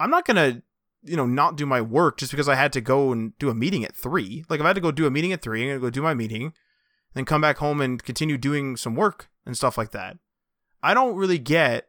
[0.00, 0.62] I'm not going to
[1.08, 3.54] you know, not do my work just because I had to go and do a
[3.54, 4.44] meeting at three.
[4.48, 6.02] Like if I had to go do a meeting at three, I'm gonna go do
[6.02, 6.52] my meeting,
[7.14, 10.16] then come back home and continue doing some work and stuff like that.
[10.82, 11.88] I don't really get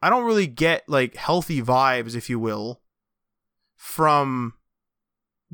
[0.00, 2.80] I don't really get like healthy vibes, if you will,
[3.76, 4.54] from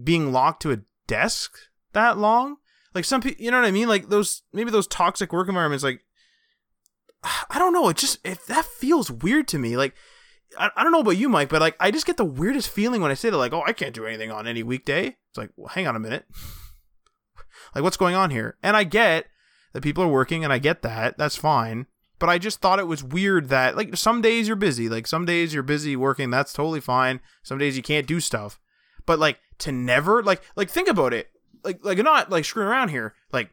[0.03, 1.57] being locked to a desk
[1.93, 2.57] that long.
[2.95, 3.89] Like some people, you know what I mean?
[3.89, 5.85] Like those maybe those toxic work environments.
[5.85, 6.05] Like
[7.51, 7.89] I don't know.
[7.89, 9.77] It just if that feels weird to me.
[9.77, 9.95] Like
[10.59, 13.01] I, I don't know about you, Mike, but like I just get the weirdest feeling
[13.01, 13.37] when I say that.
[13.37, 15.07] Like, oh, I can't do anything on any weekday.
[15.07, 16.27] It's like, well, hang on a minute.
[17.75, 18.57] like, what's going on here?
[18.63, 19.27] And I get
[19.73, 21.19] that people are working, and I get that.
[21.19, 21.87] That's fine.
[22.19, 24.89] But I just thought it was weird that like some days you're busy.
[24.89, 26.31] Like some days you're busy working.
[26.31, 27.21] That's totally fine.
[27.43, 28.61] Some days you can't do stuff.
[29.05, 31.31] But like to never like like think about it.
[31.65, 33.15] Like like not like screwing around here.
[33.33, 33.51] Like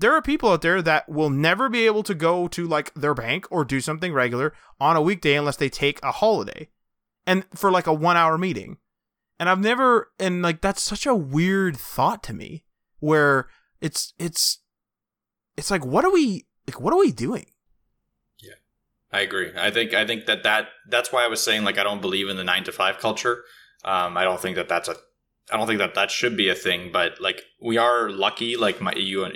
[0.00, 3.14] there are people out there that will never be able to go to like their
[3.14, 6.68] bank or do something regular on a weekday unless they take a holiday
[7.26, 8.78] and for like a one hour meeting.
[9.38, 12.64] And I've never, and like that's such a weird thought to me
[12.98, 13.48] where
[13.82, 14.60] it's, it's,
[15.56, 17.46] it's like, what are we, like, what are we doing?
[18.42, 18.54] Yeah,
[19.12, 19.50] I agree.
[19.54, 22.28] I think, I think that that, that's why I was saying like, I don't believe
[22.28, 23.44] in the nine to five culture.
[23.84, 24.96] Um, I don't think that that's a,
[25.52, 28.80] I don't think that that should be a thing, but like we are lucky, like
[28.80, 29.26] my, you,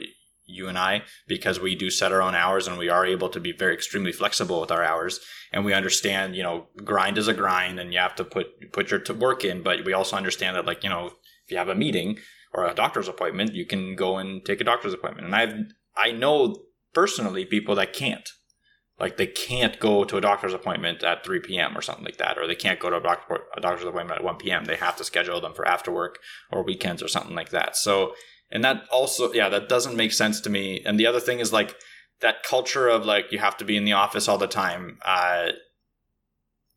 [0.47, 3.40] you and I, because we do set our own hours and we are able to
[3.40, 5.20] be very extremely flexible with our hours.
[5.53, 8.90] And we understand, you know, grind is a grind and you have to put, put
[8.90, 9.62] your work in.
[9.62, 12.18] But we also understand that, like, you know, if you have a meeting
[12.53, 15.26] or a doctor's appointment, you can go and take a doctor's appointment.
[15.26, 15.55] And I've,
[15.97, 16.57] I know
[16.92, 18.28] personally people that can't.
[18.99, 21.76] Like they can't go to a doctor's appointment at 3 p.m.
[21.76, 24.24] or something like that, or they can't go to a, doctor, a doctor's appointment at
[24.24, 24.66] 1 p.m.
[24.66, 26.20] They have to schedule them for after work
[26.53, 27.76] or weekends or something like that.
[27.76, 28.14] So
[28.55, 30.82] and that also, yeah, that doesn't make sense to me.
[30.86, 31.76] And the other thing is like
[32.20, 35.48] that culture of like you have to be in the office all the time uh,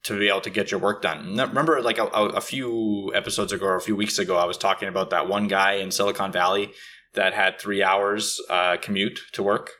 [0.03, 1.37] to be able to get your work done.
[1.37, 4.89] Remember, like a, a few episodes ago or a few weeks ago, I was talking
[4.89, 6.71] about that one guy in Silicon Valley
[7.13, 9.71] that had three hours uh, commute to work.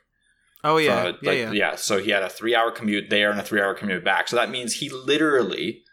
[0.63, 1.75] Oh yeah, so, yeah, yeah, yeah.
[1.75, 4.27] So he had a three-hour commute there and a three-hour commute back.
[4.27, 5.83] So that means he literally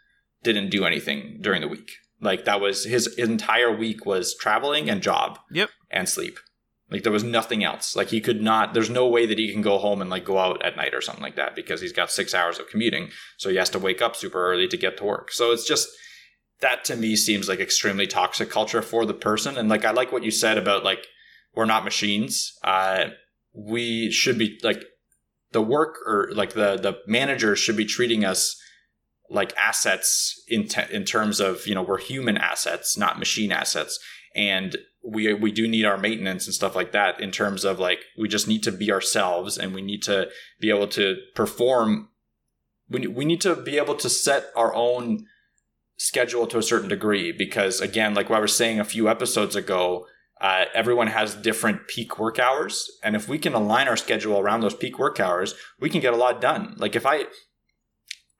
[0.43, 1.91] didn't do anything during the week.
[2.19, 5.39] Like that was his entire week was traveling and job.
[5.51, 5.69] Yep.
[5.95, 6.37] And sleep.
[6.91, 7.95] Like there was nothing else.
[7.95, 8.73] Like he could not.
[8.73, 11.01] There's no way that he can go home and like go out at night or
[11.01, 13.09] something like that because he's got six hours of commuting.
[13.37, 15.31] So he has to wake up super early to get to work.
[15.31, 15.89] So it's just
[16.61, 19.57] that to me seems like extremely toxic culture for the person.
[19.57, 21.07] And like I like what you said about like
[21.55, 22.53] we're not machines.
[22.63, 23.05] Uh,
[23.53, 24.83] we should be like
[25.53, 28.61] the work or like the the manager should be treating us
[29.29, 33.99] like assets in te- in terms of you know we're human assets, not machine assets,
[34.35, 37.99] and we we do need our maintenance and stuff like that in terms of like
[38.17, 40.29] we just need to be ourselves and we need to
[40.59, 42.09] be able to perform.
[42.89, 45.25] We we need to be able to set our own
[45.97, 49.55] schedule to a certain degree because again, like what I was saying a few episodes
[49.55, 50.07] ago.
[50.41, 54.59] Uh, everyone has different peak work hours and if we can align our schedule around
[54.59, 57.23] those peak work hours we can get a lot done like if i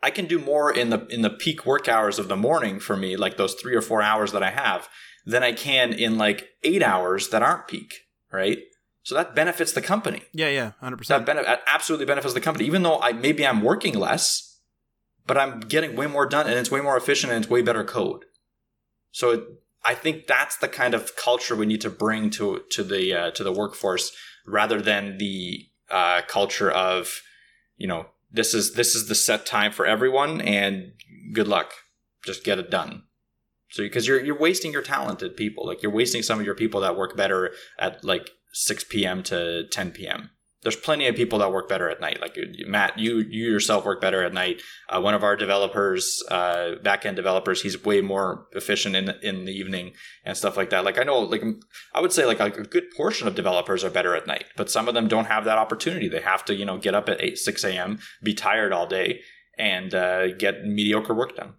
[0.05, 2.95] I can do more in the in the peak work hours of the morning for
[2.95, 4.87] me, like those three or four hours that I have,
[5.25, 7.93] than I can in like eight hours that aren't peak,
[8.31, 8.59] right?
[9.03, 10.21] So that benefits the company.
[10.33, 11.25] Yeah, yeah, hundred percent.
[11.25, 14.59] That benefit absolutely benefits the company, even though I maybe I'm working less,
[15.27, 17.83] but I'm getting way more done, and it's way more efficient, and it's way better
[17.83, 18.25] code.
[19.11, 19.43] So it,
[19.83, 23.31] I think that's the kind of culture we need to bring to to the uh,
[23.31, 24.11] to the workforce,
[24.47, 27.21] rather than the uh, culture of
[27.77, 30.93] you know this is this is the set time for everyone and
[31.33, 31.71] good luck
[32.25, 33.03] just get it done
[33.75, 36.79] so because you're you're wasting your talented people like you're wasting some of your people
[36.79, 40.29] that work better at like 6 p.m to 10 p.m
[40.65, 42.19] there's plenty of people that work better at night.
[42.19, 44.63] Like Matt, you you yourself work better at night.
[44.89, 49.45] Uh, one of our developers, uh, back end developers, he's way more efficient in in
[49.45, 49.93] the evening
[50.25, 50.83] and stuff like that.
[50.83, 51.43] Like I know, like
[51.93, 54.87] I would say, like a good portion of developers are better at night, but some
[54.87, 56.09] of them don't have that opportunity.
[56.09, 59.21] They have to, you know, get up at eight six a.m., be tired all day,
[59.59, 61.53] and uh, get mediocre work done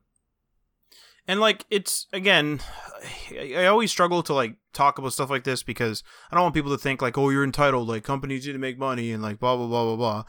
[1.29, 2.61] and like it's again
[3.31, 6.71] I always struggle to like talk about stuff like this because I don't want people
[6.73, 9.57] to think like, oh, you're entitled, like companies need to make money and like blah
[9.57, 10.25] blah blah blah blah.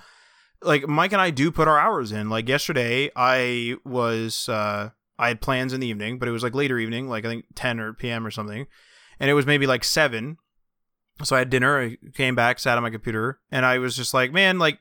[0.62, 2.30] Like Mike and I do put our hours in.
[2.30, 4.89] Like yesterday, I was uh
[5.20, 7.45] I had plans in the evening, but it was like later evening, like I think
[7.56, 8.68] ten or PM or something,
[9.20, 10.38] and it was maybe like seven.
[11.24, 11.82] So I had dinner.
[11.82, 14.80] I came back, sat on my computer, and I was just like, man, like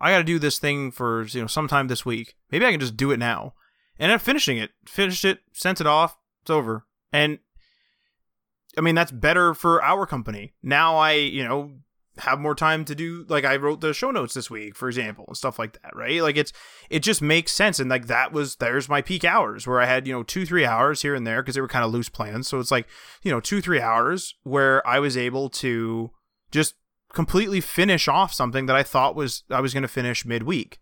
[0.00, 2.34] I got to do this thing for you know sometime this week.
[2.50, 3.54] Maybe I can just do it now
[4.00, 4.70] and I'm finishing it.
[4.86, 6.16] Finished it, sent it off.
[6.42, 6.86] It's over.
[7.12, 7.38] And
[8.76, 10.54] I mean, that's better for our company.
[10.62, 11.72] Now I, you know,
[12.18, 15.24] have more time to do like I wrote the show notes this week, for example,
[15.28, 16.22] and stuff like that, right?
[16.22, 16.52] Like it's
[16.88, 17.78] it just makes sense.
[17.78, 20.64] And like that was there's my peak hours where I had, you know, two, three
[20.64, 22.48] hours here and there because they were kind of loose plans.
[22.48, 22.86] So it's like,
[23.22, 26.10] you know, two, three hours where I was able to
[26.50, 26.74] just
[27.12, 30.78] completely finish off something that I thought was I was gonna finish midweek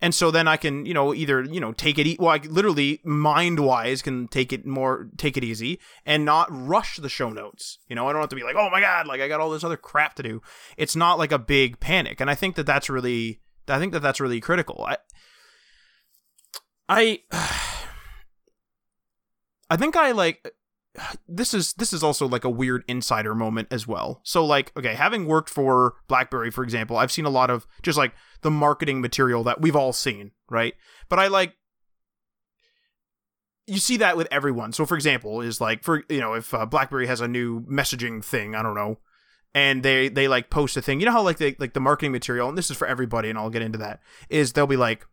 [0.00, 2.38] and so then I can, you know, either you know take it, e- well, I
[2.38, 7.30] literally mind wise can take it more, take it easy, and not rush the show
[7.30, 7.78] notes.
[7.88, 9.50] You know, I don't have to be like, oh my god, like I got all
[9.50, 10.42] this other crap to do.
[10.76, 14.00] It's not like a big panic, and I think that that's really, I think that
[14.00, 14.84] that's really critical.
[14.86, 14.96] I,
[16.88, 17.20] I,
[19.70, 20.52] I think I like
[21.28, 24.20] this is this is also like a weird insider moment as well.
[24.22, 27.98] So like okay, having worked for BlackBerry for example, I've seen a lot of just
[27.98, 30.74] like the marketing material that we've all seen, right?
[31.08, 31.54] But I like
[33.66, 34.72] you see that with everyone.
[34.72, 38.24] So for example, is like for you know, if uh, BlackBerry has a new messaging
[38.24, 38.98] thing, I don't know,
[39.54, 41.00] and they they like post a thing.
[41.00, 43.38] You know how like they like the marketing material, and this is for everybody, and
[43.38, 44.00] I'll get into that.
[44.28, 45.06] Is they'll be like,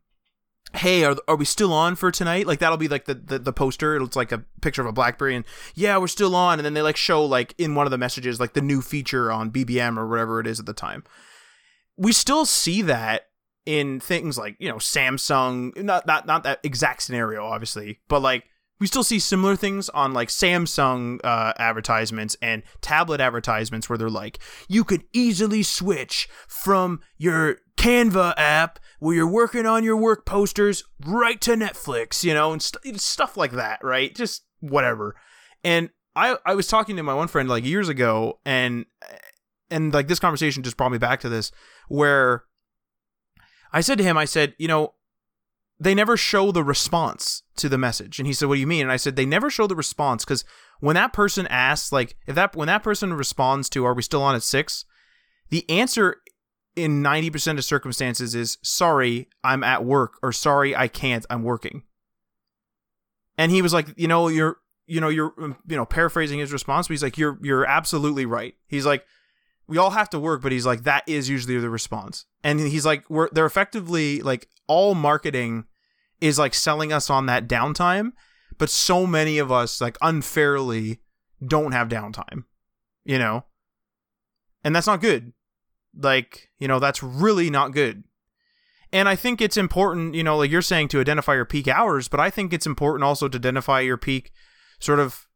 [0.74, 2.48] hey are, are we still on for tonight?
[2.48, 3.96] Like that'll be like the, the the poster.
[3.98, 5.46] It's like a picture of a blackberry and
[5.76, 6.60] yeah we're still on.
[6.60, 9.32] And then they like show like in one of the messages like the new feature
[9.32, 11.04] on bbm or whatever it is at the time.
[11.98, 13.28] We still see that
[13.66, 18.46] in things like you know samsung not not not that exact scenario obviously but like
[18.82, 24.10] we still see similar things on like Samsung uh, advertisements and tablet advertisements where they're
[24.10, 30.26] like, you could easily switch from your Canva app where you're working on your work
[30.26, 34.16] posters right to Netflix, you know, and st- stuff like that, right?
[34.16, 35.16] Just whatever.
[35.64, 38.88] And I I was talking to my one friend like years ago, and
[39.70, 41.52] and like this conversation just brought me back to this
[41.88, 42.46] where
[43.72, 44.96] I said to him, I said, you know,
[45.82, 48.20] they never show the response to the message.
[48.20, 48.84] And he said, What do you mean?
[48.84, 50.46] And I said, They never show the response because
[50.80, 54.22] when that person asks, like, if that when that person responds to Are we still
[54.22, 54.86] on at six?
[55.50, 56.18] The answer
[56.76, 61.84] in 90% of circumstances is sorry, I'm at work, or sorry, I can't, I'm working.
[63.38, 66.54] And he was like, you know, you're you know, you're um, you know, paraphrasing his
[66.54, 68.54] response, but he's like, You're you're absolutely right.
[68.68, 69.04] He's like,
[69.66, 72.26] we all have to work, but he's like, that is usually the response.
[72.44, 75.66] And he's like, we're they're effectively like all marketing
[76.22, 78.12] is like selling us on that downtime,
[78.58, 81.00] but so many of us like unfairly
[81.46, 82.46] don't have downtime,
[83.04, 83.46] you know?
[84.64, 85.34] And that's not good.
[85.98, 88.04] Like, you know, that's really not good.
[88.94, 92.08] And I think it's important, you know, like you're saying to identify your peak hours,
[92.08, 94.32] but I think it's important also to identify your peak
[94.80, 95.28] sort of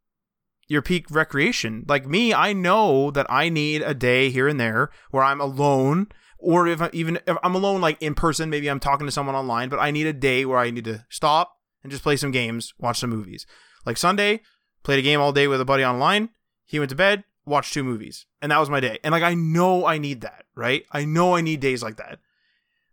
[0.67, 1.85] your peak recreation.
[1.87, 6.07] Like me, I know that I need a day here and there where I'm alone
[6.45, 9.35] or if I, even if I'm alone, like in person, maybe I'm talking to someone
[9.35, 12.31] online, but I need a day where I need to stop and just play some
[12.31, 13.45] games, watch some movies.
[13.85, 14.41] Like Sunday,
[14.83, 16.29] played a game all day with a buddy online.
[16.65, 18.99] He went to bed, watched two movies, and that was my day.
[19.03, 20.85] And like I know I need that, right?
[20.91, 22.19] I know I need days like that.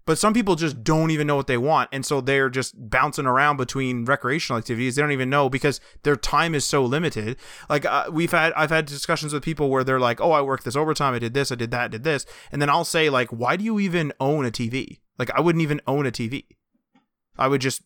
[0.05, 1.89] But some people just don't even know what they want.
[1.93, 4.97] And so they're just bouncing around between recreational activities.
[4.97, 7.37] They don't even know because their time is so limited.
[7.69, 10.65] Like uh, we've had, I've had discussions with people where they're like, oh, I worked
[10.65, 11.15] this overtime.
[11.15, 11.53] I did this.
[11.53, 11.85] I did that.
[11.85, 12.27] I did this.
[12.51, 15.01] And then I'll say like, why do you even own a TV?
[15.19, 16.47] Like I wouldn't even own a TV.
[17.39, 17.83] I would just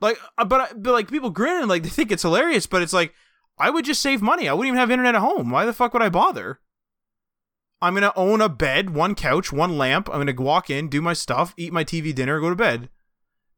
[0.00, 2.92] like, uh, but, but like people grin and like they think it's hilarious, but it's
[2.92, 3.14] like,
[3.58, 4.48] I would just save money.
[4.48, 5.50] I wouldn't even have internet at home.
[5.50, 6.60] Why the fuck would I bother?
[7.82, 10.08] I'm gonna own a bed, one couch, one lamp.
[10.10, 12.90] I'm gonna walk in, do my stuff, eat my TV dinner, go to bed,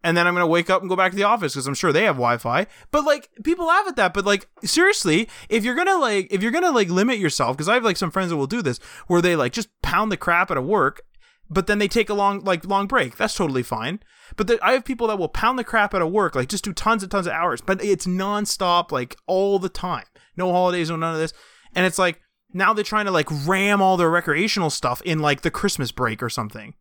[0.05, 1.93] and then I'm gonna wake up and go back to the office because I'm sure
[1.93, 2.67] they have Wi-Fi.
[2.91, 6.53] But like people laugh at that, but like seriously, if you're gonna like if you're
[6.53, 9.23] gonna like limit yourself, because I have like some friends that will do this, where
[9.23, 11.03] they like just pound the crap out of work,
[11.51, 13.17] but then they take a long like long break.
[13.17, 14.01] That's totally fine.
[14.37, 16.65] But the, I have people that will pound the crap out of work, like just
[16.65, 20.07] do tons and tons of hours, but it's nonstop, like all the time,
[20.37, 21.35] no holidays, no none of this,
[21.75, 22.22] and it's like
[22.53, 26.23] now they're trying to like ram all their recreational stuff in like the Christmas break
[26.23, 26.75] or something.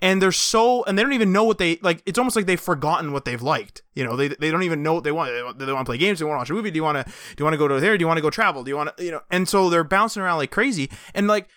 [0.00, 2.02] And they're so, and they don't even know what they like.
[2.04, 3.82] It's almost like they've forgotten what they've liked.
[3.94, 5.32] You know, they, they don't even know what they want.
[5.32, 6.18] They, want, they want to play games.
[6.18, 6.70] They want to watch a movie.
[6.70, 7.96] Do you want to do you want to go to there?
[7.96, 8.64] Do you want to go travel?
[8.64, 9.20] Do you want to you know?
[9.30, 10.90] And so they're bouncing around like crazy.
[11.14, 11.48] And like,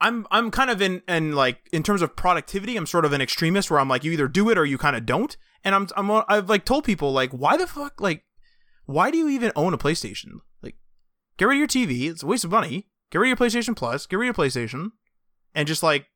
[0.00, 3.20] I'm I'm kind of in and like in terms of productivity, I'm sort of an
[3.20, 5.36] extremist where I'm like you either do it or you kind of don't.
[5.64, 8.24] And I'm I'm I've like told people like why the fuck like
[8.86, 10.40] why do you even own a PlayStation?
[11.38, 12.10] Get rid of your TV.
[12.10, 12.88] It's a waste of money.
[13.10, 14.06] Get rid of your PlayStation Plus.
[14.06, 14.90] Get rid of your PlayStation,
[15.54, 16.06] and just like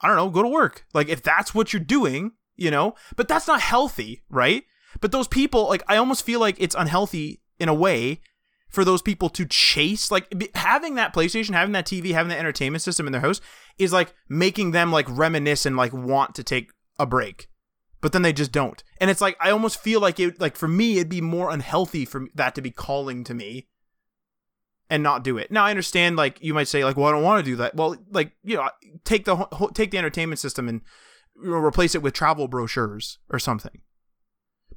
[0.00, 0.84] I don't know, go to work.
[0.94, 2.94] Like if that's what you're doing, you know.
[3.14, 4.64] But that's not healthy, right?
[5.00, 8.20] But those people, like I almost feel like it's unhealthy in a way
[8.68, 12.82] for those people to chase like having that PlayStation, having that TV, having that entertainment
[12.82, 13.40] system in their house
[13.78, 17.48] is like making them like reminisce and like want to take a break.
[18.00, 18.82] But then they just don't.
[19.00, 22.04] And it's like I almost feel like it like for me it'd be more unhealthy
[22.04, 23.66] for that to be calling to me
[24.90, 25.50] and not do it.
[25.50, 27.74] Now I understand like you might say like well I don't want to do that.
[27.74, 28.68] Well like you know
[29.04, 29.36] take the
[29.74, 30.80] take the entertainment system and
[31.42, 33.80] you know, replace it with travel brochures or something.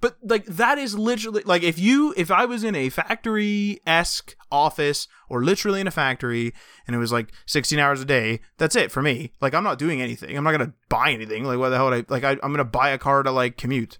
[0.01, 4.35] but like that is literally like if you if I was in a factory esque
[4.51, 6.53] office or literally in a factory
[6.85, 9.31] and it was like 16 hours a day, that's it for me.
[9.39, 10.35] Like I'm not doing anything.
[10.35, 11.45] I'm not gonna buy anything.
[11.45, 12.23] Like what the hell would I like?
[12.23, 13.99] I, I'm gonna buy a car to like commute,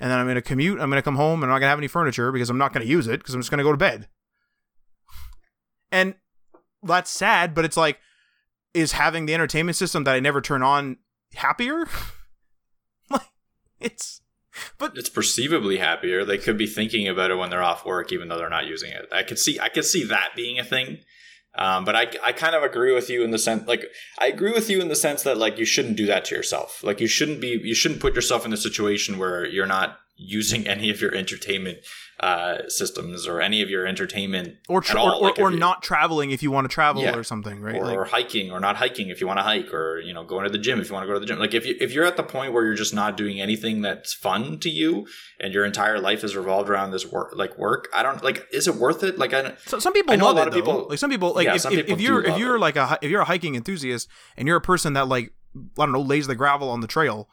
[0.00, 0.80] and then I'm gonna commute.
[0.80, 2.84] I'm gonna come home and I'm not gonna have any furniture because I'm not gonna
[2.84, 4.08] use it because I'm just gonna go to bed.
[5.96, 6.14] And
[6.82, 7.98] that's sad, but it's like,
[8.74, 10.98] is having the entertainment system that I never turn on
[11.34, 11.86] happier?
[13.10, 13.30] like
[13.80, 14.20] it's
[14.76, 16.22] but it's perceivably happier.
[16.22, 18.90] They could be thinking about it when they're off work, even though they're not using
[18.90, 19.06] it.
[19.10, 20.98] I could see, I could see that being a thing.
[21.54, 23.82] Um, but I, I kind of agree with you in the sense, like,
[24.18, 26.84] I agree with you in the sense that, like, you shouldn't do that to yourself.
[26.84, 30.66] Like, you shouldn't be, you shouldn't put yourself in a situation where you're not using
[30.74, 31.78] any of your entertainment
[32.20, 36.42] uh, systems or any of your entertainment or tra- or, like or, not traveling if
[36.42, 37.14] you want to travel Yeah.
[37.14, 37.74] or something, right?
[37.76, 40.24] or, Like- or hiking or not hiking if you want to hike or you know
[40.24, 41.76] going to the gym if you want to go to the gym like if you
[41.78, 45.06] if you're at the point where you're just not doing anything that's fun to you
[45.38, 48.66] and your entire life is revolved around this work like work i don't like is
[48.66, 50.54] it worth it like i So some people I know a love lot it of
[50.54, 50.60] though.
[50.72, 52.60] people- like some people like Yeah, if, some if, people if you're if you're it.
[52.60, 54.08] like a if you're a hiking enthusiast
[54.38, 55.34] and you're a person that like
[55.78, 57.28] I don't know lays the gravel on the trail.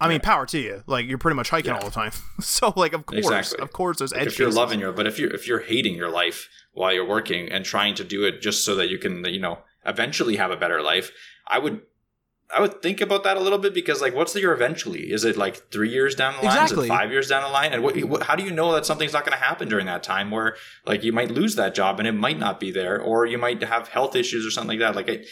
[0.00, 0.82] I mean, power to you.
[0.86, 1.78] Like you're pretty much hiking Yeah.
[1.78, 2.12] all the time.
[2.40, 3.58] so like of course, Exactly.
[3.60, 4.56] of course, there's Like, edge if you're cases.
[4.56, 7.94] loving your but if you're if you're hating your life while you're working and trying
[7.94, 11.12] to do it just so that you can you know eventually have a better life
[11.46, 11.82] i would
[12.56, 15.24] i would think about that a little bit because like what's the your eventually is
[15.24, 16.84] it like three years down the line Exactly.
[16.86, 18.84] is it five years down the line and what, what how do you know that
[18.86, 21.98] something's not going to happen during that time where like you might lose that job
[22.00, 24.80] and it might not be there or you might have health issues or something like
[24.80, 25.24] that like I,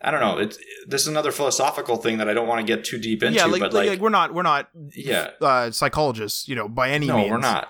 [0.00, 0.38] I don't know.
[0.38, 3.38] It's this is another philosophical thing that I don't want to get too deep into.
[3.38, 6.90] yeah, like, but like, like, we're not we're not yeah, uh, psychologists, you know, by
[6.90, 7.30] any no, means.
[7.30, 7.68] we're not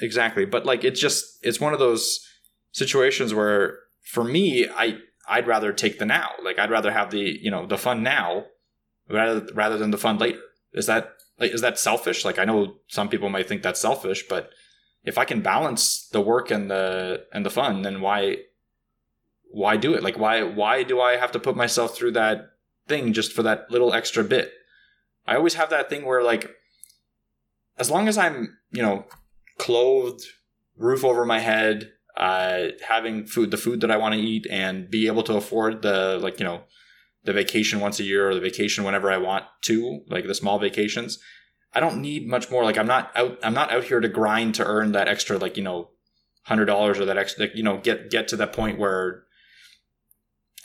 [0.00, 0.46] exactly.
[0.46, 2.26] But like, it's just it's one of those
[2.72, 4.98] situations where for me, I
[5.28, 6.30] I'd rather take the now.
[6.42, 8.46] Like, I'd rather have the you know the fun now
[9.10, 10.40] rather rather than the fun later.
[10.72, 12.24] Is that like is that selfish?
[12.24, 14.50] Like, I know some people might think that's selfish, but
[15.04, 18.38] if I can balance the work and the and the fun, then why
[19.56, 20.02] why do it?
[20.02, 22.50] Like, why why do I have to put myself through that
[22.88, 24.52] thing just for that little extra bit?
[25.26, 26.50] I always have that thing where like
[27.78, 29.06] as long as I'm, you know,
[29.58, 30.26] clothed,
[30.76, 34.90] roof over my head, uh, having food, the food that I want to eat, and
[34.90, 36.64] be able to afford the like, you know,
[37.24, 40.58] the vacation once a year or the vacation whenever I want to, like the small
[40.58, 41.18] vacations.
[41.72, 42.62] I don't need much more.
[42.62, 43.38] Like I'm not out.
[43.42, 45.92] I'm not out here to grind to earn that extra, like you know,
[46.44, 49.22] hundred dollars or that extra, like, you know, get get to that point where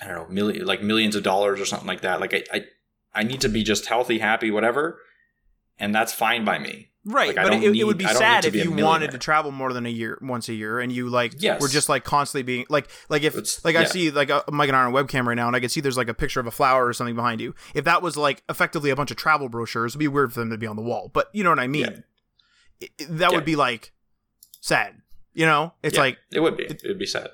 [0.02, 2.20] I don't know, million like millions of dollars or something like that.
[2.20, 2.66] Like I, I,
[3.14, 4.99] I need to be just healthy, happy, whatever,
[5.78, 6.88] and that's fine by me.
[7.04, 9.49] Right, Like, but it, it would be sad need to if you wanted to travel
[9.52, 11.60] more than a year, once a year, and you like Yes.
[11.60, 14.70] were just like constantly being like, like if It's- like I see like a Mike
[14.70, 16.39] and I on a webcam right now, and I can see there's like a picture
[16.39, 17.56] of a flower or something behind you.
[17.74, 20.52] If that was like effectively a bunch of travel brochures, it'd be weird for them
[20.52, 21.10] to be on the wall.
[21.12, 22.04] But you know what I mean?
[22.80, 22.88] Yeah.
[22.99, 23.36] It- that Yeah.
[23.36, 23.93] would be like
[24.60, 25.02] sad.
[25.34, 26.66] You know, it's Yeah, like it would be.
[26.66, 27.30] It would be sad,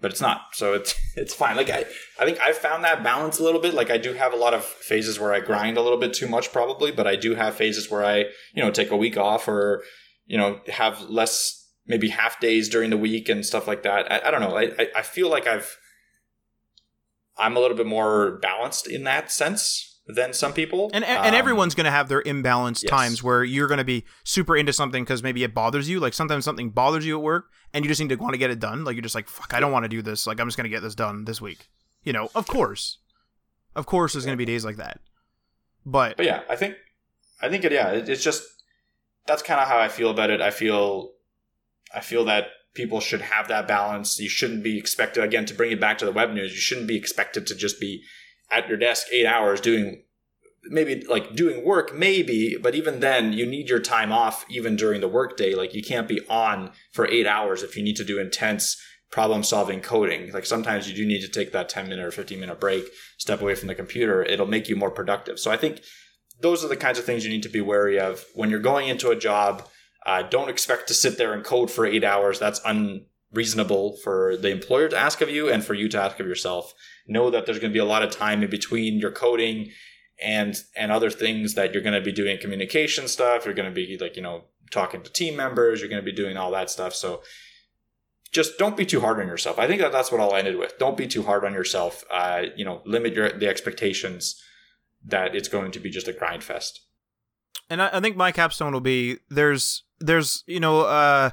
[0.00, 0.42] but it's not.
[0.52, 1.56] So it's it's fine.
[1.56, 1.84] Like I,
[2.18, 3.74] I think I've found that balance a little bit.
[3.74, 6.28] Like I do have a lot of phases where I grind a little bit too
[6.28, 8.18] much, probably, but I do have phases where I,
[8.54, 9.82] you know, take a week off or,
[10.26, 14.10] you know, have less maybe half days during the week and stuff like that.
[14.10, 14.56] I, I don't know.
[14.56, 15.76] I, I feel like I've
[17.36, 20.90] I'm a little bit more balanced in that sense than some people.
[20.92, 22.90] and and Um, everyone's going to have their imbalanced yes.
[22.90, 26.00] times where you're going to be super into something because maybe it bothers you.
[26.00, 28.50] Like sometimes something bothers you at work, and you just need to want to get
[28.50, 28.84] it done.
[28.84, 30.26] Like you're just like, fuck, I don't want to do this.
[30.26, 31.68] Like I'm just to get this done this week.
[32.02, 32.98] You know, of course,
[33.76, 35.00] of course, there's to be days like that.
[35.84, 36.76] But but yeah, I think
[37.40, 37.72] I think it.
[37.72, 38.42] Yeah, it, it's just
[39.26, 40.40] that's kind of how I feel about it.
[40.40, 41.12] I feel
[41.94, 44.18] I feel that people should have that balance.
[44.18, 46.52] You shouldn't be expected again to bring it back to the web news.
[46.52, 48.02] You shouldn't be expected to just be
[48.50, 50.02] at your desk eight hours doing
[50.64, 55.00] maybe like doing work maybe but even then you need your time off even during
[55.00, 55.54] the workday.
[55.54, 58.80] Like you can't be on for eight hours if you need to do intense
[59.10, 60.32] problem solving coding.
[60.32, 62.84] Like sometimes you do need to take that 10 minute or 15 minute break
[63.18, 64.22] step away from the computer.
[64.22, 65.38] It'll make you more productive.
[65.38, 65.82] So i think
[66.40, 68.24] those are the kinds of things you need to be wary of.
[68.34, 69.68] When you're going into a job
[70.06, 72.38] uh, don't expect to sit there and code for eight hours.
[72.38, 76.26] That's unreasonable for the employer to ask of you and for you to ask of
[76.26, 76.72] yourself.
[77.06, 79.70] Know that there's going to be a lot of time in between your coding
[80.22, 83.74] and and other things that you're going to be doing communication stuff you're going to
[83.74, 86.70] be like you know talking to team members you're going to be doing all that
[86.70, 86.94] stuff.
[86.94, 87.22] So
[88.32, 89.58] just don't be too hard on yourself.
[89.58, 90.78] I think that that's what i'll ended with.
[90.78, 92.04] Don't be too hard on yourself.
[92.10, 94.40] Uh, you know limit your the expectations
[95.04, 96.80] that it's going to be just a grind fest.
[97.68, 101.30] And I, I think my capstone will be there's there's you know uh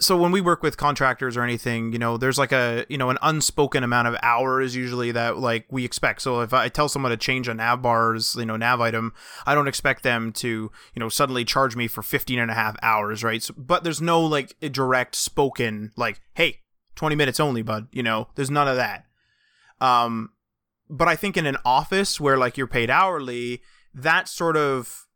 [0.00, 3.10] so when we work with contractors or anything, you know, there's like a you know
[3.10, 6.22] an unspoken amount of hours usually that like we expect.
[6.22, 9.12] So if I tell someone to change a nav bars, you know, nav item,
[9.46, 12.76] I don't expect them to you know suddenly charge me for 15 and a half
[12.82, 13.42] hours, right?
[13.42, 16.60] So, but there's no like direct spoken like, hey,
[16.96, 17.88] 20 minutes only, bud.
[17.92, 19.04] You know, there's none of that.
[19.82, 20.30] Um,
[20.88, 23.60] but I think in an office where like you're paid hourly,
[23.94, 25.06] that sort of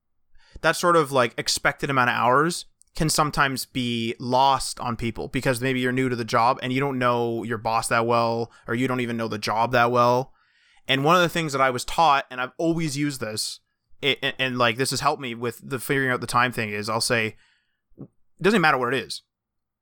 [0.60, 5.60] that sort of like expected amount of hours can sometimes be lost on people because
[5.60, 8.74] maybe you're new to the job and you don't know your boss that well or
[8.74, 10.32] you don't even know the job that well.
[10.86, 13.60] And one of the things that I was taught, and I've always used this,
[14.02, 16.88] and, and like this has helped me with the figuring out the time thing, is
[16.88, 17.36] I'll say,
[17.98, 19.22] it doesn't matter what it is.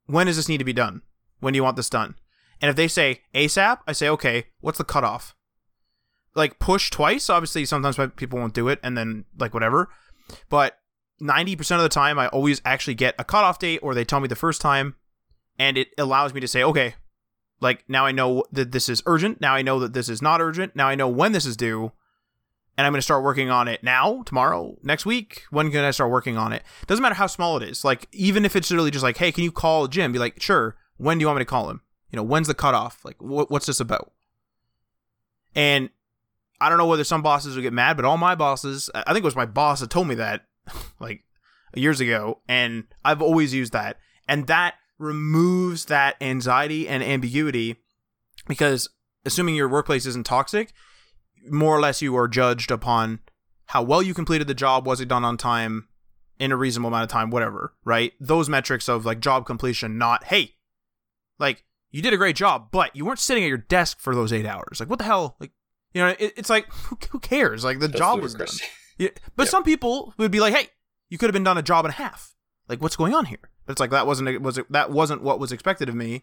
[0.07, 1.03] When does this need to be done?
[1.41, 2.15] When do you want this done?
[2.61, 5.35] And if they say ASAP, I say, okay, what's the cutoff?
[6.35, 7.29] Like push twice.
[7.29, 9.89] Obviously, sometimes people won't do it, and then like whatever.
[10.49, 10.79] But
[11.23, 14.29] 90% of the time, I always actually get a cutoff date or they tell me
[14.29, 14.97] the first time,
[15.59, 16.95] and it allows me to say, okay,
[17.61, 19.41] like now I know that this is urgent.
[19.41, 20.75] Now I know that this is not urgent.
[20.75, 21.93] Now I know when this is due,
[22.77, 25.45] and I'm going to start working on it now, tomorrow, next week.
[25.51, 26.63] When can I start working on it?
[26.87, 27.85] Doesn't matter how small it is.
[27.85, 30.11] Like, even if it's literally just like, hey, can you call Jim?
[30.11, 30.77] Be like, sure.
[30.97, 31.83] When do you want me to call him?
[32.11, 33.05] You know, when's the cutoff?
[33.05, 34.13] Like, wh- what's this about?
[35.55, 35.91] And
[36.61, 39.19] I don't know whether some bosses will get mad, but all my bosses, I think
[39.19, 40.47] it was my boss that told me that
[41.01, 41.25] like
[41.75, 43.99] years ago, and I've always used that,
[44.29, 47.77] and that removes that anxiety and ambiguity
[48.47, 48.89] because
[49.25, 50.73] assuming your workplace isn't toxic,
[51.51, 53.21] more or less you are judged upon
[53.67, 55.89] how well you completed the job, was it done on time,
[56.39, 58.13] in a reasonable amount of time, whatever, right?
[58.21, 60.55] Those metrics of like job completion, not hey,
[61.39, 64.33] like you did a great job, but you weren't sitting at your desk for those
[64.33, 64.81] eight hours.
[64.81, 65.37] Like what the hell?
[65.39, 65.53] Like
[65.95, 67.65] you know, it, it's like who, who cares?
[67.65, 68.49] Like the That's job was done.
[68.99, 69.51] Yeah, but yep.
[69.51, 70.69] some people would be like, "Hey,
[71.09, 72.35] you could have been done a job and a half.
[72.69, 75.39] Like, what's going on here?" But it's like that wasn't was it, that wasn't what
[75.39, 76.23] was expected of me,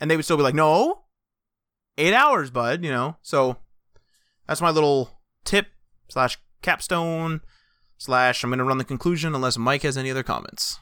[0.00, 1.04] and they would still be like, "No,
[1.98, 3.16] eight hours, bud." You know.
[3.22, 3.56] So
[4.46, 5.68] that's my little tip
[6.08, 7.40] slash capstone
[7.98, 8.44] slash.
[8.44, 10.78] I'm gonna run the conclusion unless Mike has any other comments.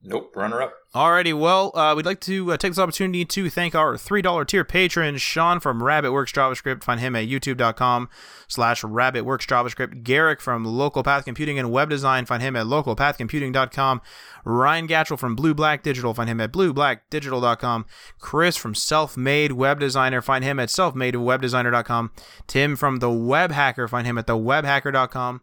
[0.00, 0.74] Nope, runner up.
[0.94, 4.64] Alrighty, well, uh, we'd like to uh, take this opportunity to thank our $3 tier
[4.64, 6.84] patron, Sean from RabbitWorks JavaScript.
[6.84, 8.08] Find him at youtube.com
[8.46, 10.04] slash RabbitWorks JavaScript.
[10.04, 12.26] Garrick from Local Path Computing and Web Design.
[12.26, 14.00] Find him at localpathcomputing.com.
[14.44, 16.14] Ryan Gatchell from Blue Black Digital.
[16.14, 17.86] Find him at blueblackdigital.com.
[18.20, 20.22] Chris from Self Made Web Designer.
[20.22, 22.12] Find him at selfmadewebdesigner.com.
[22.46, 23.88] Tim from The Web Hacker.
[23.88, 25.42] Find him at thewebhacker.com.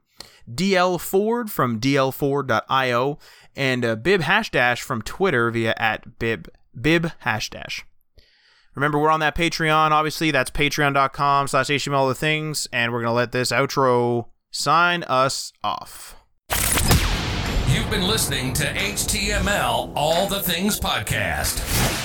[0.49, 3.20] DL Ford from dlford.io
[3.56, 6.49] and uh, Bib Hashdash from Twitter via at Bib
[6.80, 7.84] Bib Hashdash.
[8.76, 9.91] Remember, we're on that Patreon.
[9.91, 15.53] Obviously, that's patreon.com slash HTML the things, and we're gonna let this outro sign us
[15.64, 16.16] off.
[17.68, 22.05] You've been listening to HTML All the Things podcast.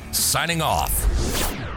[0.11, 1.70] signing off.